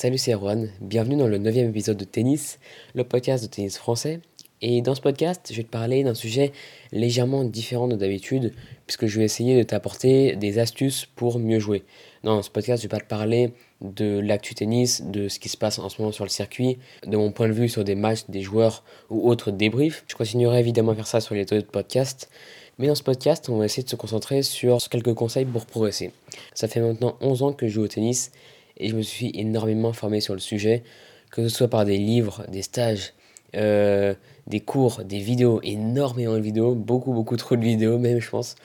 Salut 0.00 0.16
c'est 0.16 0.32
Erwan, 0.32 0.70
bienvenue 0.80 1.16
dans 1.16 1.26
le 1.26 1.36
9 1.36 1.58
épisode 1.58 1.98
de 1.98 2.06
Tennis, 2.06 2.58
le 2.94 3.04
podcast 3.04 3.44
de 3.44 3.50
tennis 3.50 3.76
français. 3.76 4.20
Et 4.62 4.80
dans 4.80 4.94
ce 4.94 5.02
podcast, 5.02 5.48
je 5.50 5.56
vais 5.58 5.62
te 5.62 5.68
parler 5.68 6.04
d'un 6.04 6.14
sujet 6.14 6.52
légèrement 6.90 7.44
différent 7.44 7.86
de 7.86 7.96
d'habitude, 7.96 8.54
puisque 8.86 9.04
je 9.04 9.18
vais 9.18 9.26
essayer 9.26 9.58
de 9.58 9.62
t'apporter 9.62 10.36
des 10.36 10.58
astuces 10.58 11.04
pour 11.04 11.38
mieux 11.38 11.58
jouer. 11.58 11.82
Dans 12.24 12.40
ce 12.40 12.48
podcast, 12.48 12.82
je 12.82 12.88
vais 12.88 12.96
pas 12.96 13.04
te 13.04 13.08
parler 13.08 13.52
de 13.82 14.18
l'actu 14.20 14.54
tennis, 14.54 15.02
de 15.02 15.28
ce 15.28 15.38
qui 15.38 15.50
se 15.50 15.58
passe 15.58 15.78
en 15.78 15.90
ce 15.90 16.00
moment 16.00 16.12
sur 16.12 16.24
le 16.24 16.30
circuit, 16.30 16.78
de 17.06 17.18
mon 17.18 17.30
point 17.30 17.48
de 17.48 17.52
vue 17.52 17.68
sur 17.68 17.84
des 17.84 17.94
matchs, 17.94 18.24
des 18.30 18.40
joueurs 18.40 18.84
ou 19.10 19.28
autres 19.28 19.50
débriefs. 19.50 20.04
Je 20.08 20.14
continuerai 20.14 20.60
évidemment 20.60 20.92
à 20.92 20.94
faire 20.94 21.06
ça 21.06 21.20
sur 21.20 21.34
les 21.34 21.42
autres 21.42 21.70
podcasts. 21.70 22.30
Mais 22.78 22.86
dans 22.86 22.94
ce 22.94 23.02
podcast, 23.02 23.50
on 23.50 23.58
va 23.58 23.66
essayer 23.66 23.82
de 23.82 23.90
se 23.90 23.96
concentrer 23.96 24.42
sur 24.42 24.78
quelques 24.88 25.12
conseils 25.12 25.44
pour 25.44 25.66
progresser. 25.66 26.12
Ça 26.54 26.68
fait 26.68 26.80
maintenant 26.80 27.18
11 27.20 27.42
ans 27.42 27.52
que 27.52 27.68
je 27.68 27.74
joue 27.74 27.82
au 27.82 27.88
tennis 27.88 28.32
et 28.80 28.88
je 28.88 28.96
me 28.96 29.02
suis 29.02 29.30
énormément 29.34 29.92
formé 29.92 30.20
sur 30.20 30.34
le 30.34 30.40
sujet, 30.40 30.82
que 31.30 31.46
ce 31.46 31.54
soit 31.54 31.68
par 31.68 31.84
des 31.84 31.98
livres, 31.98 32.44
des 32.48 32.62
stages, 32.62 33.12
euh, 33.54 34.14
des 34.46 34.60
cours, 34.60 35.02
des 35.04 35.18
vidéos, 35.18 35.60
énormément 35.62 36.34
de 36.34 36.40
vidéos, 36.40 36.74
beaucoup 36.74 37.12
beaucoup 37.12 37.36
trop 37.36 37.56
de 37.56 37.62
vidéos 37.62 37.98
même 37.98 38.20
je 38.20 38.30
pense. 38.30 38.56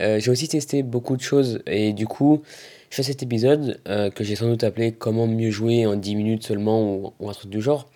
Euh, 0.00 0.18
j'ai 0.18 0.30
aussi 0.30 0.48
testé 0.48 0.82
beaucoup 0.82 1.16
de 1.16 1.22
choses 1.22 1.62
et 1.66 1.92
du 1.92 2.06
coup 2.06 2.42
je 2.90 2.96
fais 2.96 3.02
cet 3.02 3.22
épisode 3.22 3.80
euh, 3.88 4.10
que 4.10 4.24
j'ai 4.24 4.36
sans 4.36 4.48
doute 4.48 4.64
appelé 4.64 4.92
comment 4.92 5.26
mieux 5.26 5.50
jouer 5.50 5.86
en 5.86 5.96
10 5.96 6.16
minutes 6.16 6.44
seulement 6.44 7.12
ou, 7.20 7.28
un 7.28 7.32
truc 7.32 7.50
du 7.50 7.60
genre. 7.60 7.88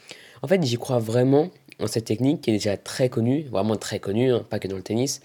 En 0.43 0.49
fait 0.49 0.63
j'y 0.63 0.77
crois 0.77 0.99
vraiment 0.99 1.49
en 1.81 1.87
cette 1.87 2.05
technique 2.05 2.43
qui 2.43 2.51
est 2.51 2.55
déjà 2.55 2.77
très 2.77 3.09
connue, 3.09 3.45
vraiment 3.51 3.77
très 3.77 3.99
connue, 3.99 4.33
hein, 4.33 4.45
pas 4.49 4.59
que 4.59 4.69
dans 4.69 4.77
le 4.77 4.83
tennis, 4.83 5.21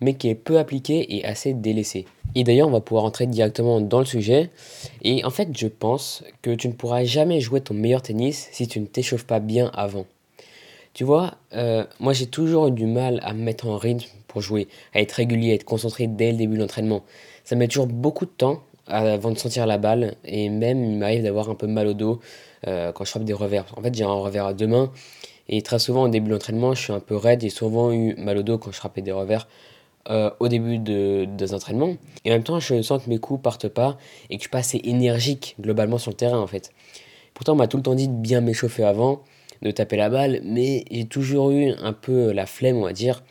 mais 0.00 0.14
qui 0.14 0.28
est 0.28 0.34
peu 0.34 0.58
appliquée 0.58 1.16
et 1.16 1.24
assez 1.24 1.54
délaissée. 1.54 2.06
Et 2.34 2.44
d'ailleurs, 2.44 2.68
on 2.68 2.72
va 2.72 2.80
pouvoir 2.80 3.04
entrer 3.04 3.26
directement 3.26 3.80
dans 3.80 3.98
le 3.98 4.04
sujet. 4.04 4.50
Et 5.02 5.24
en 5.24 5.30
fait, 5.30 5.48
je 5.56 5.66
pense 5.66 6.22
que 6.42 6.54
tu 6.54 6.68
ne 6.68 6.74
pourras 6.74 7.04
jamais 7.04 7.40
jouer 7.40 7.60
ton 7.60 7.74
meilleur 7.74 8.02
tennis 8.02 8.48
si 8.52 8.68
tu 8.68 8.80
ne 8.80 8.86
t'échauffes 8.86 9.24
pas 9.24 9.40
bien 9.40 9.70
avant. 9.74 10.06
Tu 10.92 11.04
vois, 11.04 11.34
euh, 11.52 11.84
moi 12.00 12.14
j'ai 12.14 12.26
toujours 12.26 12.68
eu 12.68 12.70
du 12.70 12.86
mal 12.86 13.20
à 13.22 13.34
me 13.34 13.42
mettre 13.42 13.66
en 13.66 13.76
rythme 13.76 14.06
pour 14.28 14.40
jouer, 14.40 14.66
à 14.94 15.00
être 15.02 15.12
régulier, 15.12 15.50
à 15.50 15.54
être 15.54 15.64
concentré 15.64 16.06
dès 16.06 16.32
le 16.32 16.38
début 16.38 16.56
de 16.56 16.62
l'entraînement. 16.62 17.02
Ça 17.44 17.54
met 17.54 17.68
toujours 17.68 17.86
beaucoup 17.86 18.24
de 18.24 18.30
temps 18.30 18.62
avant 18.86 19.30
de 19.30 19.38
sentir 19.38 19.66
la 19.66 19.76
balle 19.76 20.14
et 20.24 20.48
même 20.48 20.82
il 20.82 20.96
m'arrive 20.96 21.22
d'avoir 21.22 21.50
un 21.50 21.54
peu 21.54 21.66
mal 21.66 21.86
au 21.86 21.92
dos 21.92 22.20
euh, 22.66 22.92
quand 22.92 23.04
je 23.04 23.10
frappe 23.10 23.24
des 23.24 23.34
revers. 23.34 23.66
En 23.76 23.82
fait, 23.82 23.94
j'ai 23.94 24.04
un 24.04 24.12
revers 24.12 24.46
à 24.46 24.54
deux 24.54 24.66
mains 24.66 24.90
et 25.48 25.60
très 25.60 25.78
souvent 25.78 26.04
au 26.04 26.08
début 26.08 26.28
de 26.28 26.32
l'entraînement, 26.32 26.74
je 26.74 26.82
suis 26.82 26.92
un 26.92 27.00
peu 27.00 27.16
raide. 27.16 27.42
J'ai 27.42 27.50
souvent 27.50 27.92
eu 27.92 28.14
mal 28.16 28.38
au 28.38 28.42
dos 28.42 28.56
quand 28.56 28.72
je 28.72 28.76
frappais 28.76 29.02
des 29.02 29.12
revers 29.12 29.46
euh, 30.10 30.30
au 30.40 30.48
début 30.48 30.78
de, 30.78 31.26
des 31.26 31.54
entraînements. 31.54 31.96
Et 32.24 32.30
en 32.30 32.34
même 32.34 32.42
temps, 32.42 32.60
je 32.60 32.82
sens 32.82 33.04
que 33.04 33.10
mes 33.10 33.18
coups 33.18 33.42
partent 33.42 33.68
pas 33.68 33.98
et 34.30 34.36
que 34.36 34.40
je 34.40 34.42
suis 34.42 34.50
pas 34.50 34.58
assez 34.58 34.80
énergique 34.84 35.56
globalement 35.60 35.98
sur 35.98 36.10
le 36.10 36.16
terrain 36.16 36.38
en 36.38 36.46
fait. 36.46 36.72
Pourtant, 37.34 37.52
on 37.52 37.56
m'a 37.56 37.66
tout 37.66 37.76
le 37.76 37.82
temps 37.82 37.94
dit 37.94 38.08
de 38.08 38.14
bien 38.14 38.40
m'échauffer 38.40 38.84
avant 38.84 39.22
de 39.62 39.70
taper 39.70 39.96
la 39.96 40.08
balle, 40.08 40.40
mais 40.44 40.84
j'ai 40.90 41.06
toujours 41.06 41.50
eu 41.50 41.72
un 41.82 41.92
peu 41.92 42.32
la 42.32 42.46
flemme, 42.46 42.76
on 42.76 42.84
va 42.84 42.92
dire. 42.92 43.22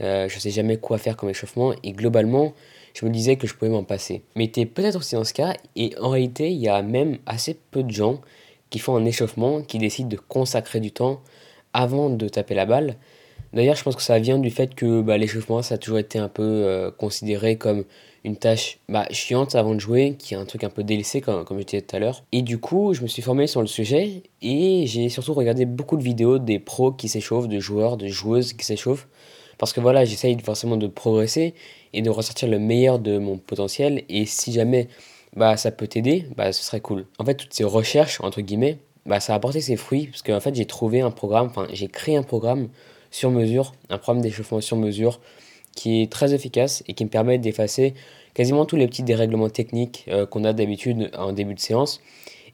Euh, 0.00 0.28
je 0.28 0.38
sais 0.38 0.50
jamais 0.50 0.78
quoi 0.78 0.98
faire 0.98 1.16
comme 1.16 1.30
échauffement, 1.30 1.72
et 1.82 1.92
globalement, 1.92 2.54
je 2.94 3.04
me 3.04 3.10
disais 3.10 3.36
que 3.36 3.46
je 3.46 3.54
pouvais 3.54 3.70
m'en 3.70 3.84
passer. 3.84 4.22
Mais 4.36 4.48
t'es 4.48 4.66
peut-être 4.66 4.96
aussi 4.96 5.14
dans 5.14 5.24
ce 5.24 5.34
cas, 5.34 5.54
et 5.76 5.94
en 6.00 6.10
réalité, 6.10 6.50
il 6.50 6.58
y 6.58 6.68
a 6.68 6.82
même 6.82 7.18
assez 7.26 7.58
peu 7.70 7.82
de 7.82 7.90
gens 7.90 8.20
qui 8.70 8.78
font 8.78 8.96
un 8.96 9.04
échauffement, 9.04 9.62
qui 9.62 9.78
décident 9.78 10.08
de 10.08 10.16
consacrer 10.16 10.80
du 10.80 10.92
temps 10.92 11.20
avant 11.72 12.10
de 12.10 12.28
taper 12.28 12.54
la 12.54 12.66
balle. 12.66 12.96
D'ailleurs, 13.52 13.76
je 13.76 13.82
pense 13.82 13.96
que 13.96 14.02
ça 14.02 14.18
vient 14.18 14.38
du 14.38 14.50
fait 14.50 14.74
que 14.74 15.02
bah, 15.02 15.18
l'échauffement, 15.18 15.62
ça 15.62 15.74
a 15.74 15.78
toujours 15.78 15.98
été 15.98 16.18
un 16.18 16.28
peu 16.28 16.42
euh, 16.42 16.90
considéré 16.90 17.56
comme 17.56 17.84
une 18.24 18.36
tâche 18.36 18.78
bah, 18.88 19.06
chiante 19.10 19.54
avant 19.54 19.74
de 19.74 19.80
jouer, 19.80 20.16
qui 20.18 20.34
est 20.34 20.36
un 20.36 20.46
truc 20.46 20.64
un 20.64 20.70
peu 20.70 20.82
délaissé, 20.82 21.20
comme, 21.20 21.44
comme 21.44 21.58
je 21.58 21.64
disais 21.64 21.82
tout 21.82 21.96
à 21.96 21.98
l'heure. 21.98 22.22
Et 22.32 22.42
du 22.42 22.58
coup, 22.58 22.94
je 22.94 23.02
me 23.02 23.08
suis 23.08 23.22
formé 23.22 23.46
sur 23.46 23.60
le 23.60 23.66
sujet 23.66 24.22
et 24.40 24.86
j'ai 24.86 25.08
surtout 25.08 25.34
regardé 25.34 25.66
beaucoup 25.66 25.96
de 25.96 26.02
vidéos 26.02 26.38
des 26.38 26.58
pros 26.58 26.92
qui 26.92 27.08
s'échauffent, 27.08 27.48
de 27.48 27.60
joueurs, 27.60 27.96
de 27.96 28.06
joueuses 28.06 28.52
qui 28.52 28.64
s'échauffent. 28.64 29.08
Parce 29.58 29.72
que 29.72 29.80
voilà, 29.80 30.04
j'essaye 30.04 30.38
forcément 30.40 30.76
de 30.76 30.86
progresser 30.86 31.54
et 31.92 32.02
de 32.02 32.10
ressortir 32.10 32.48
le 32.48 32.58
meilleur 32.58 32.98
de 32.98 33.18
mon 33.18 33.38
potentiel. 33.38 34.02
Et 34.08 34.24
si 34.26 34.52
jamais 34.52 34.88
bah, 35.36 35.56
ça 35.56 35.70
peut 35.70 35.86
t'aider, 35.86 36.26
bah, 36.36 36.52
ce 36.52 36.62
serait 36.62 36.80
cool. 36.80 37.06
En 37.18 37.24
fait, 37.24 37.34
toutes 37.34 37.54
ces 37.54 37.64
recherches, 37.64 38.20
entre 38.22 38.40
guillemets, 38.40 38.78
bah, 39.06 39.20
ça 39.20 39.34
a 39.34 39.36
apporté 39.36 39.60
ses 39.60 39.76
fruits. 39.76 40.06
Parce 40.06 40.22
qu'en 40.22 40.40
fait, 40.40 40.54
j'ai 40.54 40.66
trouvé 40.66 41.00
un 41.00 41.10
programme, 41.10 41.46
enfin, 41.46 41.66
j'ai 41.72 41.88
créé 41.88 42.16
un 42.16 42.22
programme 42.22 42.68
sur 43.12 43.30
mesure, 43.30 43.74
un 43.90 43.98
programme 43.98 44.22
d'échauffement 44.22 44.60
sur 44.60 44.76
mesure 44.76 45.20
qui 45.76 46.02
est 46.02 46.10
très 46.10 46.34
efficace 46.34 46.82
et 46.88 46.94
qui 46.94 47.04
me 47.04 47.10
permet 47.10 47.38
d'effacer 47.38 47.94
quasiment 48.34 48.64
tous 48.64 48.76
les 48.76 48.88
petits 48.88 49.02
dérèglements 49.02 49.50
techniques 49.50 50.04
euh, 50.08 50.26
qu'on 50.26 50.44
a 50.44 50.52
d'habitude 50.52 51.10
en 51.16 51.32
début 51.32 51.54
de 51.54 51.60
séance 51.60 52.00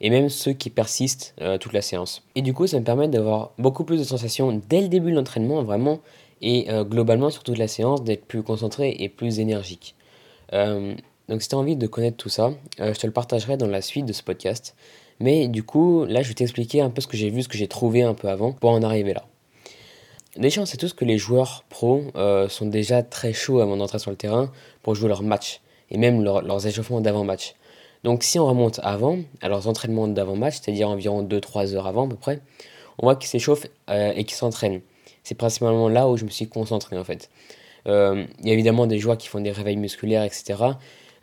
et 0.01 0.09
même 0.09 0.29
ceux 0.29 0.53
qui 0.53 0.69
persistent 0.69 1.33
euh, 1.41 1.57
toute 1.57 1.73
la 1.73 1.81
séance. 1.81 2.23
Et 2.35 2.41
du 2.41 2.53
coup, 2.53 2.67
ça 2.67 2.79
me 2.79 2.85
permet 2.85 3.07
d'avoir 3.07 3.51
beaucoup 3.57 3.83
plus 3.83 3.97
de 3.97 4.03
sensations 4.03 4.61
dès 4.69 4.81
le 4.81 4.87
début 4.87 5.11
de 5.11 5.15
l'entraînement, 5.15 5.63
vraiment, 5.63 5.99
et 6.41 6.69
euh, 6.69 6.85
globalement 6.85 7.29
sur 7.29 7.43
toute 7.43 7.57
la 7.57 7.67
séance, 7.67 8.03
d'être 8.03 8.25
plus 8.25 8.43
concentré 8.43 8.95
et 8.99 9.09
plus 9.09 9.39
énergique. 9.39 9.95
donc 10.53 11.41
si 11.41 11.49
tu 11.49 11.55
as 11.55 11.57
envie 11.57 11.75
de 11.75 11.87
connaître 11.87 12.17
tout 12.17 12.29
ça, 12.29 12.53
je 12.79 12.97
te 12.99 13.05
le 13.05 13.13
partagerai 13.13 13.57
dans 13.57 13.67
la 13.67 13.81
suite 13.81 14.05
de 14.05 14.13
ce 14.13 14.23
podcast. 14.23 14.75
Mais 15.19 15.47
du 15.49 15.63
coup, 15.63 16.05
là, 16.05 16.21
je 16.21 16.29
vais 16.29 16.33
t'expliquer 16.33 16.81
un 16.81 16.89
peu 16.89 17.01
ce 17.01 17.07
que 17.07 17.17
j'ai 17.17 17.29
vu, 17.29 17.43
ce 17.43 17.49
que 17.49 17.57
j'ai 17.57 17.67
trouvé 17.67 18.03
un 18.03 18.13
peu 18.13 18.29
avant 18.29 18.53
pour 18.53 18.71
en 18.71 18.81
arriver 18.81 19.13
là. 19.13 19.25
Déjà, 20.39 20.61
on 20.61 20.65
sait 20.65 20.77
tous 20.77 20.93
que 20.93 21.03
les 21.03 21.17
joueurs 21.17 21.65
pros 21.67 22.01
euh, 22.15 22.47
sont 22.47 22.65
déjà 22.65 23.03
très 23.03 23.33
chauds 23.33 23.59
avant 23.59 23.75
d'entrer 23.75 23.99
sur 23.99 24.09
le 24.09 24.15
terrain 24.15 24.49
pour 24.83 24.95
jouer 24.95 25.09
leur 25.09 25.21
match 25.21 25.59
et 25.91 25.97
même 25.97 26.23
leurs 26.23 26.65
échauffements 26.65 27.01
d'avant-match. 27.01 27.55
Donc, 28.05 28.23
si 28.23 28.39
on 28.39 28.45
remonte 28.45 28.79
avant, 28.81 29.19
à 29.41 29.49
leurs 29.49 29.67
entraînements 29.67 30.07
d'avant-match, 30.07 30.59
c'est-à-dire 30.61 30.87
environ 30.87 31.23
2-3 31.23 31.75
heures 31.75 31.87
avant 31.87 32.05
à 32.05 32.09
peu 32.09 32.15
près, 32.15 32.39
on 32.99 33.05
voit 33.05 33.17
qu'ils 33.17 33.27
s'échauffent 33.27 33.67
euh, 33.89 34.13
et 34.15 34.23
qu'ils 34.23 34.37
s'entraînent. 34.37 34.79
C'est 35.23 35.35
principalement 35.35 35.89
là 35.89 36.07
où 36.07 36.15
je 36.15 36.23
me 36.23 36.29
suis 36.29 36.47
concentré 36.47 36.97
en 36.97 37.03
fait. 37.03 37.29
Euh, 37.87 38.23
il 38.39 38.47
y 38.47 38.51
a 38.51 38.53
évidemment 38.53 38.87
des 38.87 38.97
joueurs 38.97 39.17
qui 39.17 39.27
font 39.27 39.41
des 39.41 39.51
réveils 39.51 39.75
musculaires, 39.75 40.23
etc. 40.23 40.55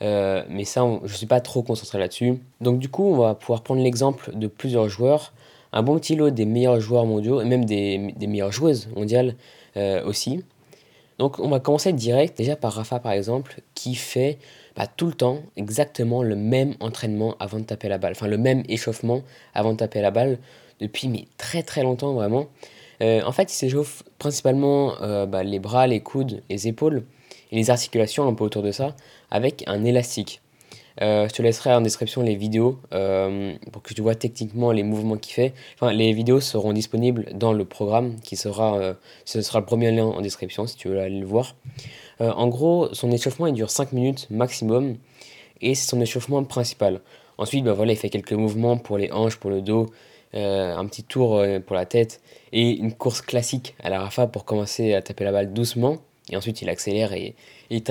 mais 0.03 0.65
ça, 0.65 0.82
je 1.05 1.10
ne 1.10 1.16
suis 1.16 1.26
pas 1.26 1.41
trop 1.41 1.62
concentré 1.62 1.99
là-dessus. 1.99 2.38
Donc, 2.60 2.81
du 2.81 2.91
coup, 2.91 3.05
on 3.05 3.16
va 3.16 3.34
pouvoir 3.34 3.62
prendre 3.62 3.82
l'exemple 3.82 4.32
de 4.34 4.47
plusieurs 4.47 4.91
joueurs 4.91 5.32
un 5.72 5.82
bon 5.82 5.99
petit 5.99 6.16
lot 6.16 6.31
des 6.31 6.44
meilleurs 6.44 6.81
joueurs 6.81 7.06
mondiaux 7.06 7.41
et 7.41 7.44
même 7.44 7.65
des, 7.65 8.15
meilleures 8.21 8.53
joueuses 8.53 8.88
mondiales 8.94 9.34
euh, 9.77 10.04
aussi. 10.04 10.43
Donc 11.19 11.38
on 11.38 11.49
va 11.49 11.60
commencer 11.60 11.93
direct 11.93 12.37
déjà 12.37 12.56
par 12.56 12.75
Rafa 12.75 13.00
par 13.00 13.12
exemple 13.12 13.60
qui 13.75 13.94
fait 13.94 14.38
bah, 14.76 14.87
tout 14.87 15.06
le 15.06 15.15
temps 15.15 15.41
exactement 15.56 16.22
le 16.22 16.37
même 16.37 16.75
entraînement 16.81 17.37
avant 17.41 17.59
de 17.59 17.65
taper 17.65 17.88
la 17.88 17.99
balle, 17.99 18.12
enfin 18.12 18.26
le 18.26 18.37
même 18.37 18.62
échauffement 18.69 19.22
avant 19.55 19.72
de 19.72 19.78
taper 19.78 20.03
la 20.03 20.10
balle 20.10 20.38
depuis 20.81 21.09
mais 21.09 21.26
très 21.38 21.62
très 21.62 21.82
longtemps 21.82 22.12
vraiment. 22.12 22.49
Euh, 23.03 23.22
en 23.25 23.32
fait 23.32 23.50
il 23.53 23.56
s'échauffe 23.56 24.03
principalement 24.19 25.00
euh, 25.00 25.25
bah, 25.26 25.43
les 25.43 25.59
bras, 25.59 25.87
les 25.87 26.00
coudes, 26.00 26.43
les 26.50 26.69
épaules 26.69 27.05
et 27.50 27.56
les 27.56 27.71
articulations 27.71 28.28
un 28.28 28.34
peu 28.34 28.44
autour 28.44 28.62
de 28.62 28.72
ça 28.72 28.94
avec 29.31 29.65
un 29.66 29.84
élastique. 29.84 30.43
Euh, 31.02 31.28
je 31.28 31.34
te 31.34 31.42
laisserai 31.42 31.74
en 31.74 31.80
description 31.80 32.22
les 32.22 32.36
vidéos 32.36 32.78
euh, 32.94 33.54
pour 33.70 33.82
que 33.82 33.92
tu 33.92 34.00
vois 34.00 34.14
techniquement 34.14 34.72
les 34.72 34.82
mouvements 34.82 35.16
qu'il 35.16 35.34
fait. 35.34 35.52
Enfin, 35.74 35.92
les 35.92 36.12
vidéos 36.12 36.40
seront 36.40 36.72
disponibles 36.72 37.26
dans 37.34 37.52
le 37.52 37.64
programme 37.64 38.18
qui 38.20 38.36
sera, 38.36 38.78
euh, 38.78 38.94
ce 39.24 39.42
sera 39.42 39.60
le 39.60 39.66
premier 39.66 39.90
lien 39.92 40.04
en 40.06 40.20
description 40.20 40.66
si 40.66 40.76
tu 40.76 40.88
veux 40.88 41.00
aller 41.00 41.20
le 41.20 41.26
voir. 41.26 41.54
en 42.20 42.48
gros, 42.48 42.88
son 42.94 43.10
échauffement 43.10 43.46
il 43.46 43.52
dure 43.54 43.70
5 43.70 43.92
minutes 43.92 44.26
maximum 44.30 44.96
et 45.60 45.74
c'est 45.74 45.88
son 45.90 46.00
échauffement 46.00 46.42
principal. 46.44 47.00
Ensuite, 47.38 47.64
bah, 47.64 47.74
voilà, 47.74 47.92
il 47.92 47.98
fait 47.98 48.08
quelques 48.08 48.32
mouvements 48.32 48.78
pour 48.78 48.96
les 48.96 49.12
hanches, 49.12 49.36
pour 49.36 49.50
le 49.50 49.60
dos, 49.60 49.86
un 50.32 50.86
petit 50.86 51.02
tour 51.02 51.42
pour 51.66 51.76
la 51.76 51.86
tête 51.86 52.20
et 52.52 52.70
une 52.70 52.92
course 52.94 53.20
classique 53.20 53.74
à 53.82 53.90
la 53.90 54.00
Rafa 54.00 54.26
pour 54.26 54.44
commencer 54.44 54.94
à 54.94 55.02
taper 55.02 55.24
la 55.24 55.32
balle 55.32 55.52
doucement. 55.52 55.98
Et 56.31 56.37
ensuite, 56.37 56.60
il 56.62 56.69
accélère 56.69 57.12
et, 57.12 57.37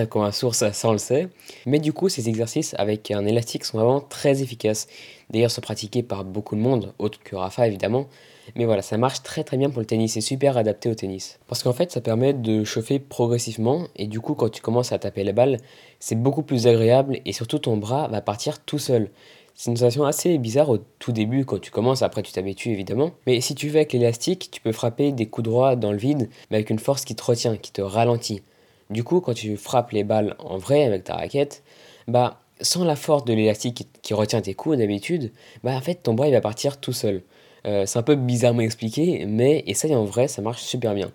comme 0.10 0.24
un 0.24 0.32
sourd, 0.32 0.56
ça, 0.56 0.74
ça 0.74 0.90
on 0.90 0.92
le 0.92 0.98
sait. 0.98 1.30
Mais 1.66 1.80
du 1.80 1.94
coup, 1.94 2.10
ces 2.10 2.28
exercices 2.28 2.76
avec 2.78 3.12
un 3.12 3.26
élastique 3.26 3.64
sont 3.64 3.78
vraiment 3.78 4.02
très 4.02 4.42
efficaces. 4.42 4.88
D'ailleurs, 5.30 5.52
sont 5.52 5.62
pratiqués 5.62 6.04
par 6.04 6.26
beaucoup 6.26 6.56
de 6.56 6.62
monde, 6.62 6.94
autre 7.00 7.20
que 7.24 7.36
Rafa 7.36 7.68
évidemment. 7.68 8.08
Mais 8.56 8.66
voilà, 8.66 8.82
ça 8.82 8.98
marche 8.98 9.24
très 9.24 9.44
très 9.44 9.58
bien 9.58 9.70
pour 9.70 9.80
le 9.80 9.86
tennis, 9.86 10.14
c'est 10.14 10.22
super 10.22 10.58
adapté 10.58 10.90
au 10.90 10.96
tennis. 10.96 11.40
Parce 11.48 11.64
qu'en 11.64 11.74
fait, 11.74 11.92
ça 11.92 12.02
permet 12.02 12.34
de 12.34 12.64
chauffer 12.64 13.00
progressivement 13.00 13.88
et 13.96 14.08
du 14.08 14.20
coup, 14.20 14.36
quand 14.36 14.50
tu 14.50 14.62
commences 14.62 14.92
à 14.92 15.00
taper 15.00 15.24
la 15.24 15.32
balle, 15.32 15.58
c'est 16.00 16.16
beaucoup 16.16 16.44
plus 16.44 16.68
agréable 16.68 17.20
et 17.26 17.34
surtout 17.34 17.58
ton 17.58 17.78
bras 17.78 18.08
va 18.08 18.22
partir 18.22 18.60
tout 18.60 18.80
seul. 18.80 19.10
C'est 19.58 19.72
une 19.72 19.78
sensation 19.78 20.04
assez 20.04 20.38
bizarre 20.38 20.70
au 20.70 20.78
tout 21.00 21.14
début 21.14 21.46
quand 21.46 21.60
tu 21.60 21.72
commences, 21.72 22.02
après 22.02 22.22
tu 22.22 22.34
t'habitues 22.34 22.72
évidemment. 22.72 23.12
Mais 23.26 23.40
si 23.40 23.56
tu 23.56 23.70
fais 23.70 23.78
avec 23.78 23.94
l'élastique, 23.94 24.50
tu 24.52 24.60
peux 24.60 24.74
frapper 24.74 25.14
des 25.14 25.28
coups 25.28 25.46
droits 25.46 25.78
dans 25.78 25.94
le 25.94 25.98
vide, 25.98 26.30
mais 26.52 26.58
avec 26.58 26.70
une 26.70 26.80
force 26.80 27.06
qui 27.06 27.16
te 27.16 27.24
retient, 27.24 27.56
qui 27.56 27.72
te 27.72 27.82
ralentit. 27.82 28.42
Du 28.90 29.06
coup, 29.06 29.22
quand 29.22 29.34
tu 29.34 29.56
frappes 29.56 29.92
les 29.92 30.04
balles 30.04 30.36
en 30.40 30.58
vrai 30.58 30.84
avec 30.84 31.06
ta 31.06 31.16
raquette, 31.16 31.64
bah 32.10 32.42
sans 32.60 32.84
la 32.84 32.98
force 32.98 33.24
de 33.24 33.34
l'élastique 33.34 33.88
qui, 34.02 34.14
retient 34.14 34.42
tes 34.42 34.56
coups 34.56 34.78
d'habitude, 34.78 35.32
bah 35.64 35.72
en 35.76 35.82
fait 35.82 35.96
ton 36.04 36.14
bras 36.16 36.28
il 36.28 36.34
va 36.34 36.42
partir 36.42 36.78
tout 36.82 36.94
seul. 36.94 37.24
Euh, 37.66 37.86
c'est 37.86 37.98
un 37.98 38.04
peu 38.04 38.16
bizarrement 38.16 38.62
expliqué, 38.62 39.26
mais 39.26 39.64
essaye 39.68 39.96
en 39.96 40.04
vrai, 40.04 40.28
ça 40.28 40.42
marche 40.42 40.64
super 40.64 40.94
bien. 40.94 41.12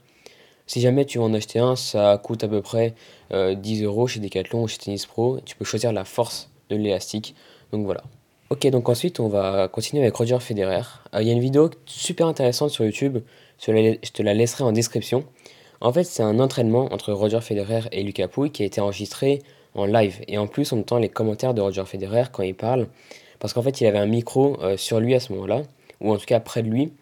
Si 0.67 0.81
jamais 0.81 1.05
tu 1.05 1.19
veux 1.19 1.25
en 1.25 1.35
acheter 1.35 1.59
un, 1.59 1.77
ça 1.77 2.19
coûte 2.23 2.43
à 2.43 2.49
peu 2.49 2.63
près 2.63 2.95
10 3.33 3.35
euh, 3.35 3.87
euros 3.87 4.07
chez 4.07 4.21
Decathlon 4.21 4.63
ou 4.63 4.69
chez 4.69 4.79
Tennis 4.79 5.05
Pro. 5.05 5.41
Tu 5.45 5.57
peux 5.57 5.65
choisir 5.65 5.93
la 5.93 6.05
force 6.05 6.51
de 6.71 6.77
l'élastique. 6.77 7.35
Donc 7.73 7.85
voilà. 7.85 8.03
Ok, 8.53 8.67
donc 8.67 8.89
ensuite 8.89 9.21
on 9.21 9.29
va 9.29 9.69
continuer 9.69 10.03
avec 10.03 10.17
Roger 10.17 10.41
Federer. 10.41 10.83
Euh, 11.15 11.23
il 11.23 11.29
y 11.29 11.31
a 11.31 11.33
une 11.33 11.41
vidéo 11.41 11.71
super 11.87 12.27
intéressante 12.27 12.71
sur 12.71 12.85
YouTube, 12.85 13.19
je 13.61 14.11
te 14.11 14.23
la 14.25 14.35
laisserai 14.35 14.65
en 14.65 14.73
description. 14.73 15.23
En 15.81 15.93
fait, 15.93 16.03
c'est 16.03 16.25
un 16.25 16.41
entraînement 16.41 16.93
entre 16.93 17.13
Roger 17.13 17.41
Federer 17.43 17.83
et 17.93 18.03
Lucas 18.03 18.27
Pouille 18.27 18.51
qui 18.51 18.65
a 18.65 18.67
été 18.67 18.81
enregistré 18.81 19.41
en 19.77 19.87
live. 19.87 20.17
Et 20.27 20.37
en 20.37 20.49
plus, 20.49 20.73
on 20.73 20.81
entend 20.81 20.99
les 20.99 21.09
commentaires 21.09 21.55
de 21.55 21.61
Roger 21.61 21.85
Federer 21.85 22.25
quand 22.33 22.43
il 22.43 22.57
parle, 22.57 22.89
parce 23.39 23.53
qu'en 23.53 23.63
fait, 23.63 23.81
il 23.81 23.87
avait 23.87 24.01
un 24.01 24.07
micro 24.07 24.61
euh, 24.61 24.77
sur 24.77 24.99
lui 24.99 25.15
à 25.15 25.21
ce 25.21 25.33
moment-là, 25.33 25.63
ou 26.01 26.13
en 26.13 26.17
tout 26.17 26.27
cas 26.27 26.41
près 26.41 26.65
de 26.65 26.69
lui. 26.69 26.93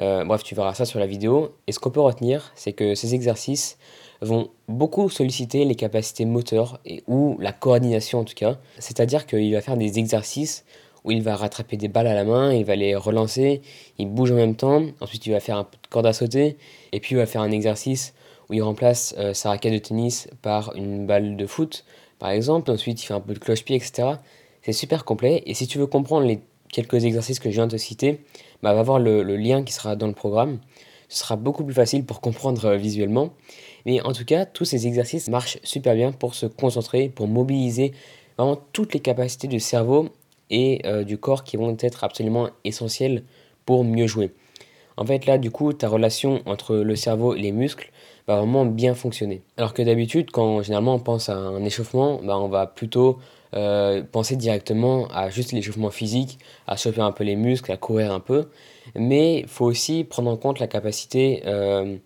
Euh, 0.00 0.24
bref, 0.24 0.42
tu 0.42 0.54
verras 0.54 0.72
ça 0.72 0.86
sur 0.86 1.00
la 1.00 1.06
vidéo. 1.06 1.54
Et 1.66 1.72
ce 1.72 1.80
qu'on 1.80 1.90
peut 1.90 2.00
retenir, 2.00 2.50
c'est 2.54 2.72
que 2.72 2.94
ces 2.94 3.14
exercices 3.14 3.76
vont 4.22 4.48
beaucoup 4.68 5.10
solliciter 5.10 5.66
les 5.66 5.74
capacités 5.74 6.24
moteurs 6.24 6.80
et, 6.86 7.04
ou 7.06 7.36
la 7.40 7.52
coordination 7.52 8.20
en 8.20 8.24
tout 8.24 8.34
cas. 8.34 8.56
C'est-à-dire 8.78 9.26
qu'il 9.26 9.52
va 9.52 9.60
faire 9.60 9.76
des 9.76 9.98
exercices 9.98 10.64
où 11.04 11.10
il 11.10 11.22
va 11.22 11.36
rattraper 11.36 11.76
des 11.76 11.88
balles 11.88 12.06
à 12.06 12.14
la 12.14 12.24
main, 12.24 12.52
il 12.52 12.64
va 12.64 12.76
les 12.76 12.96
relancer, 12.96 13.62
il 13.98 14.08
bouge 14.08 14.32
en 14.32 14.36
même 14.36 14.56
temps, 14.56 14.82
ensuite 15.00 15.26
il 15.26 15.32
va 15.32 15.40
faire 15.40 15.58
un 15.58 15.64
peu 15.64 15.76
de 15.82 15.86
corde 15.88 16.06
à 16.06 16.12
sauter, 16.12 16.56
et 16.92 17.00
puis 17.00 17.14
il 17.14 17.18
va 17.18 17.26
faire 17.26 17.42
un 17.42 17.50
exercice 17.50 18.14
où 18.48 18.54
il 18.54 18.62
remplace 18.62 19.14
euh, 19.18 19.34
sa 19.34 19.50
raquette 19.50 19.72
de 19.72 19.78
tennis 19.78 20.28
par 20.42 20.74
une 20.76 21.06
balle 21.06 21.36
de 21.36 21.46
foot, 21.46 21.84
par 22.18 22.30
exemple, 22.30 22.70
ensuite 22.70 23.02
il 23.02 23.06
fait 23.06 23.14
un 23.14 23.20
peu 23.20 23.34
de 23.34 23.38
cloche-pied, 23.38 23.76
etc. 23.76 24.14
C'est 24.62 24.72
super 24.72 25.04
complet, 25.04 25.42
et 25.46 25.54
si 25.54 25.66
tu 25.66 25.78
veux 25.78 25.86
comprendre 25.86 26.26
les 26.26 26.40
quelques 26.74 27.04
exercices 27.04 27.38
que 27.38 27.50
je 27.50 27.54
viens 27.54 27.66
de 27.66 27.72
te 27.72 27.76
citer, 27.76 28.20
bah, 28.62 28.74
va 28.74 28.82
voir 28.82 28.98
le, 28.98 29.22
lien 29.36 29.62
qui 29.62 29.72
sera 29.72 29.94
dans 29.94 30.08
le 30.08 30.12
programme. 30.12 30.58
Ce 31.08 31.18
sera 31.18 31.36
beaucoup 31.36 31.64
plus 31.64 31.74
facile 31.74 32.04
pour 32.04 32.20
comprendre 32.20 32.64
euh, 32.64 32.76
visuellement. 32.76 33.30
Mais 33.86 34.00
en 34.00 34.12
tout 34.12 34.24
cas, 34.24 34.44
tous 34.44 34.64
ces 34.64 34.86
exercices 34.86 35.28
marchent 35.28 35.58
super 35.62 35.94
bien 35.94 36.10
pour 36.10 36.34
se 36.34 36.46
concentrer, 36.46 37.08
pour 37.08 37.28
mobiliser 37.28 37.92
vraiment 38.36 38.58
toutes 38.72 38.94
les 38.94 39.00
capacités 39.00 39.46
du 39.46 39.60
cerveau 39.60 40.08
et 40.50 40.80
euh, 40.84 41.04
du 41.04 41.18
corps 41.18 41.44
qui 41.44 41.56
vont 41.56 41.76
être 41.80 42.04
absolument 42.04 42.50
essentielles 42.64 43.22
pour 43.64 43.84
mieux 43.84 44.06
jouer. 44.06 44.32
En 44.96 45.04
fait, 45.04 45.26
là, 45.26 45.38
du 45.38 45.50
coup, 45.50 45.72
ta 45.72 45.88
relation 45.88 46.40
entre 46.46 46.76
le 46.76 46.96
cerveau 46.96 47.34
et 47.34 47.40
les 47.40 47.52
muscles 47.52 47.90
va 48.28 48.36
vraiment 48.36 48.64
bien 48.64 48.94
fonctionner. 48.94 49.42
Alors 49.56 49.74
que 49.74 49.82
d'habitude, 49.82 50.30
quand 50.30 50.62
généralement 50.62 50.94
on 50.94 51.00
pense 51.00 51.28
à 51.28 51.36
un 51.36 51.64
échauffement, 51.64 52.20
bah, 52.22 52.38
on 52.38 52.48
va 52.48 52.66
plutôt 52.66 53.18
euh, 53.54 54.02
penser 54.02 54.36
directement 54.36 55.08
à 55.08 55.30
juste 55.30 55.52
l'échauffement 55.52 55.90
physique, 55.90 56.38
à 56.66 56.76
chauffer 56.76 57.00
un 57.00 57.12
peu 57.12 57.24
les 57.24 57.36
muscles, 57.36 57.72
à 57.72 57.76
courir 57.76 58.12
un 58.12 58.20
peu. 58.20 58.46
Mais 58.94 59.40
il 59.40 59.48
faut 59.48 59.64
aussi 59.64 60.04
prendre 60.04 60.30
en 60.30 60.36
compte 60.36 60.60
la 60.60 60.68
capacité 60.68 61.42
euh, 61.46 61.96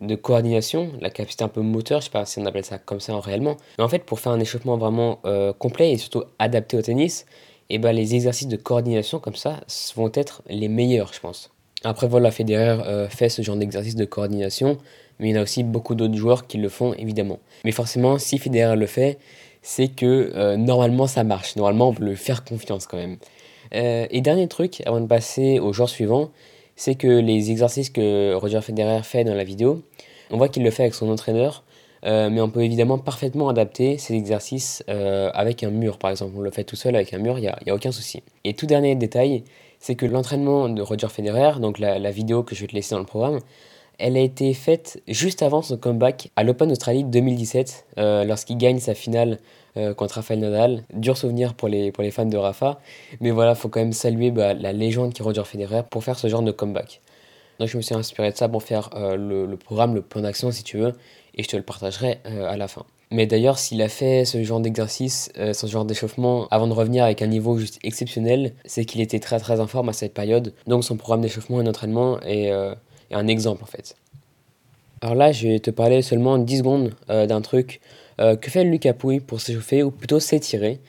de 0.00 0.14
coordination, 0.14 0.92
la 1.00 1.10
capacité 1.10 1.42
un 1.42 1.48
peu 1.48 1.62
moteur, 1.62 2.00
je 2.00 2.06
sais 2.06 2.10
pas 2.10 2.26
si 2.26 2.38
on 2.38 2.46
appelle 2.46 2.64
ça 2.64 2.78
comme 2.78 3.00
ça 3.00 3.18
réellement. 3.18 3.56
Mais 3.78 3.84
en 3.84 3.88
fait, 3.88 4.04
pour 4.04 4.20
faire 4.20 4.32
un 4.32 4.40
échauffement 4.40 4.76
vraiment 4.76 5.20
complet 5.58 5.92
et 5.92 5.96
surtout 5.96 6.24
adapté 6.38 6.76
au 6.76 6.82
tennis, 6.82 7.26
et 7.70 7.78
ben 7.78 7.92
les 7.92 8.14
exercices 8.14 8.48
de 8.48 8.56
coordination 8.56 9.18
comme 9.18 9.34
ça 9.34 9.60
vont 9.96 10.10
être 10.14 10.42
les 10.48 10.68
meilleurs, 10.68 11.12
je 11.12 11.20
pense. 11.20 11.50
Après, 11.84 12.08
voilà, 12.08 12.30
Federer 12.30 12.82
euh, 12.86 13.08
fait 13.08 13.28
ce 13.28 13.42
genre 13.42 13.56
d'exercice 13.56 13.96
de 13.96 14.04
coordination, 14.04 14.78
mais 15.18 15.30
il 15.30 15.34
y 15.34 15.38
a 15.38 15.42
aussi 15.42 15.62
beaucoup 15.62 15.94
d'autres 15.94 16.16
joueurs 16.16 16.46
qui 16.46 16.58
le 16.58 16.68
font, 16.68 16.94
évidemment. 16.94 17.38
Mais 17.64 17.72
forcément, 17.72 18.18
si 18.18 18.38
Federer 18.38 18.76
le 18.76 18.86
fait, 18.86 19.18
c'est 19.62 19.88
que 19.88 20.32
euh, 20.34 20.56
normalement 20.56 21.06
ça 21.06 21.24
marche. 21.24 21.56
Normalement, 21.56 21.88
on 21.88 21.94
peut 21.94 22.04
le 22.04 22.14
faire 22.14 22.44
confiance 22.44 22.86
quand 22.86 22.96
même. 22.96 23.16
Euh, 23.74 24.06
et 24.10 24.20
dernier 24.20 24.48
truc, 24.48 24.82
avant 24.86 25.00
de 25.00 25.06
passer 25.06 25.58
au 25.58 25.72
joueur 25.72 25.88
suivant, 25.88 26.30
c'est 26.76 26.94
que 26.94 27.08
les 27.08 27.50
exercices 27.50 27.90
que 27.90 28.34
Roger 28.34 28.60
Federer 28.60 29.02
fait 29.02 29.24
dans 29.24 29.34
la 29.34 29.44
vidéo, 29.44 29.82
on 30.30 30.38
voit 30.38 30.48
qu'il 30.48 30.62
le 30.62 30.70
fait 30.70 30.82
avec 30.82 30.94
son 30.94 31.08
entraîneur, 31.08 31.64
euh, 32.04 32.30
mais 32.30 32.40
on 32.40 32.48
peut 32.48 32.62
évidemment 32.62 32.98
parfaitement 32.98 33.48
adapter 33.48 33.98
ces 33.98 34.14
exercices 34.14 34.84
euh, 34.88 35.30
avec 35.34 35.62
un 35.62 35.70
mur, 35.70 35.98
par 35.98 36.10
exemple. 36.10 36.34
On 36.36 36.40
le 36.40 36.50
fait 36.50 36.64
tout 36.64 36.76
seul 36.76 36.94
avec 36.94 37.12
un 37.14 37.18
mur, 37.18 37.38
il 37.38 37.42
n'y 37.42 37.48
a, 37.70 37.74
aucun 37.74 37.92
souci. 37.92 38.22
Et 38.44 38.54
tout 38.54 38.66
dernier 38.66 38.94
détail, 38.94 39.44
c'est 39.78 39.94
que 39.94 40.06
l'entraînement 40.06 40.68
de 40.68 40.82
Roger 40.82 41.08
Federer, 41.08 41.60
donc 41.60 41.78
la, 41.78 42.10
vidéo 42.10 42.42
que 42.42 42.54
je 42.54 42.62
vais 42.62 42.66
te 42.66 42.74
laisser 42.74 42.94
dans 42.94 43.00
le 43.00 43.06
programme, 43.06 43.38
elle 43.98 44.16
a 44.16 44.20
été 44.20 44.52
faite 44.52 45.02
juste 45.08 45.42
avant 45.42 45.62
son 45.62 45.78
comeback 45.78 46.30
à 46.36 46.44
l'Open 46.44 46.70
Australie 46.70 47.04
2017, 47.04 47.86
euh, 47.98 48.24
lorsqu'il 48.24 48.58
gagne 48.58 48.78
sa 48.78 48.94
finale 48.94 49.38
contre 49.98 50.14
Rafael 50.14 50.38
Nadal. 50.38 50.84
Dur 50.94 51.18
souvenir 51.18 51.52
pour 51.52 51.68
les, 51.68 51.92
fans 52.10 52.24
de 52.24 52.38
Rafa, 52.38 52.80
mais 53.20 53.30
voilà, 53.30 53.54
faut 53.54 53.68
quand 53.68 53.80
même 53.80 53.92
saluer 53.92 54.30
bah, 54.30 54.54
la 54.54 54.72
légende 54.72 55.12
qui 55.12 55.20
est 55.20 55.24
Roger 55.24 55.44
Federer 55.44 55.82
pour 55.90 56.02
faire 56.02 56.18
ce 56.18 56.28
genre 56.28 56.40
de 56.40 56.50
comeback. 56.50 57.02
Donc 57.58 57.68
je 57.68 57.76
me 57.76 57.82
suis 57.82 57.94
inspiré 57.94 58.30
de 58.30 58.36
ça 58.36 58.48
pour 58.48 58.62
faire 58.62 58.90
le, 58.94 59.46
le, 59.46 59.56
programme, 59.56 59.94
le 59.94 60.02
plan 60.02 60.20
d'action 60.20 60.50
si 60.50 60.62
tu 60.62 60.78
veux, 60.78 60.92
et 61.36 61.42
je 61.42 61.48
te 61.48 61.56
le 61.56 61.62
partagerai 61.62 62.18
euh, 62.26 62.48
à 62.48 62.56
la 62.56 62.68
fin. 62.68 62.84
Mais 63.12 63.26
d'ailleurs, 63.26 63.58
s'il 63.58 63.80
a 63.82 63.88
fait 63.88 64.24
ce 64.24 64.42
genre 64.42 64.60
d'exercice, 64.60 65.30
euh, 65.38 65.52
ce 65.52 65.66
genre 65.66 65.84
d'échauffement, 65.84 66.48
avant 66.50 66.66
de 66.66 66.72
revenir 66.72 67.04
avec 67.04 67.22
un 67.22 67.28
niveau 67.28 67.56
juste 67.56 67.78
exceptionnel, 67.84 68.52
c'est 68.64 68.84
qu'il 68.84 69.00
était 69.00 69.20
très 69.20 69.38
très 69.38 69.60
en 69.60 69.68
forme 69.68 69.88
à 69.88 69.92
cette 69.92 70.12
période. 70.12 70.52
Donc 70.66 70.82
son 70.82 70.96
programme 70.96 71.20
d'échauffement 71.20 71.60
et 71.60 71.64
d'entraînement 71.64 72.20
est, 72.22 72.50
euh, 72.50 72.74
est, 73.10 73.14
un 73.14 73.28
exemple 73.28 73.62
en 73.62 73.66
fait. 73.66 73.94
Alors 75.02 75.14
là, 75.14 75.30
je 75.30 75.46
vais 75.46 75.60
te 75.60 75.70
parler 75.70 76.02
seulement 76.02 76.38
10 76.38 76.58
secondes 76.58 76.94
d'un 77.06 77.42
truc 77.42 77.80
que 78.18 78.50
fait 78.50 78.64
Lucas 78.64 78.94
Pouille 78.94 79.20
pour 79.20 79.42
s'échauffer, 79.42 79.82
ou 79.82 79.90
plutôt 79.90 80.20
s'étirer? 80.20 80.80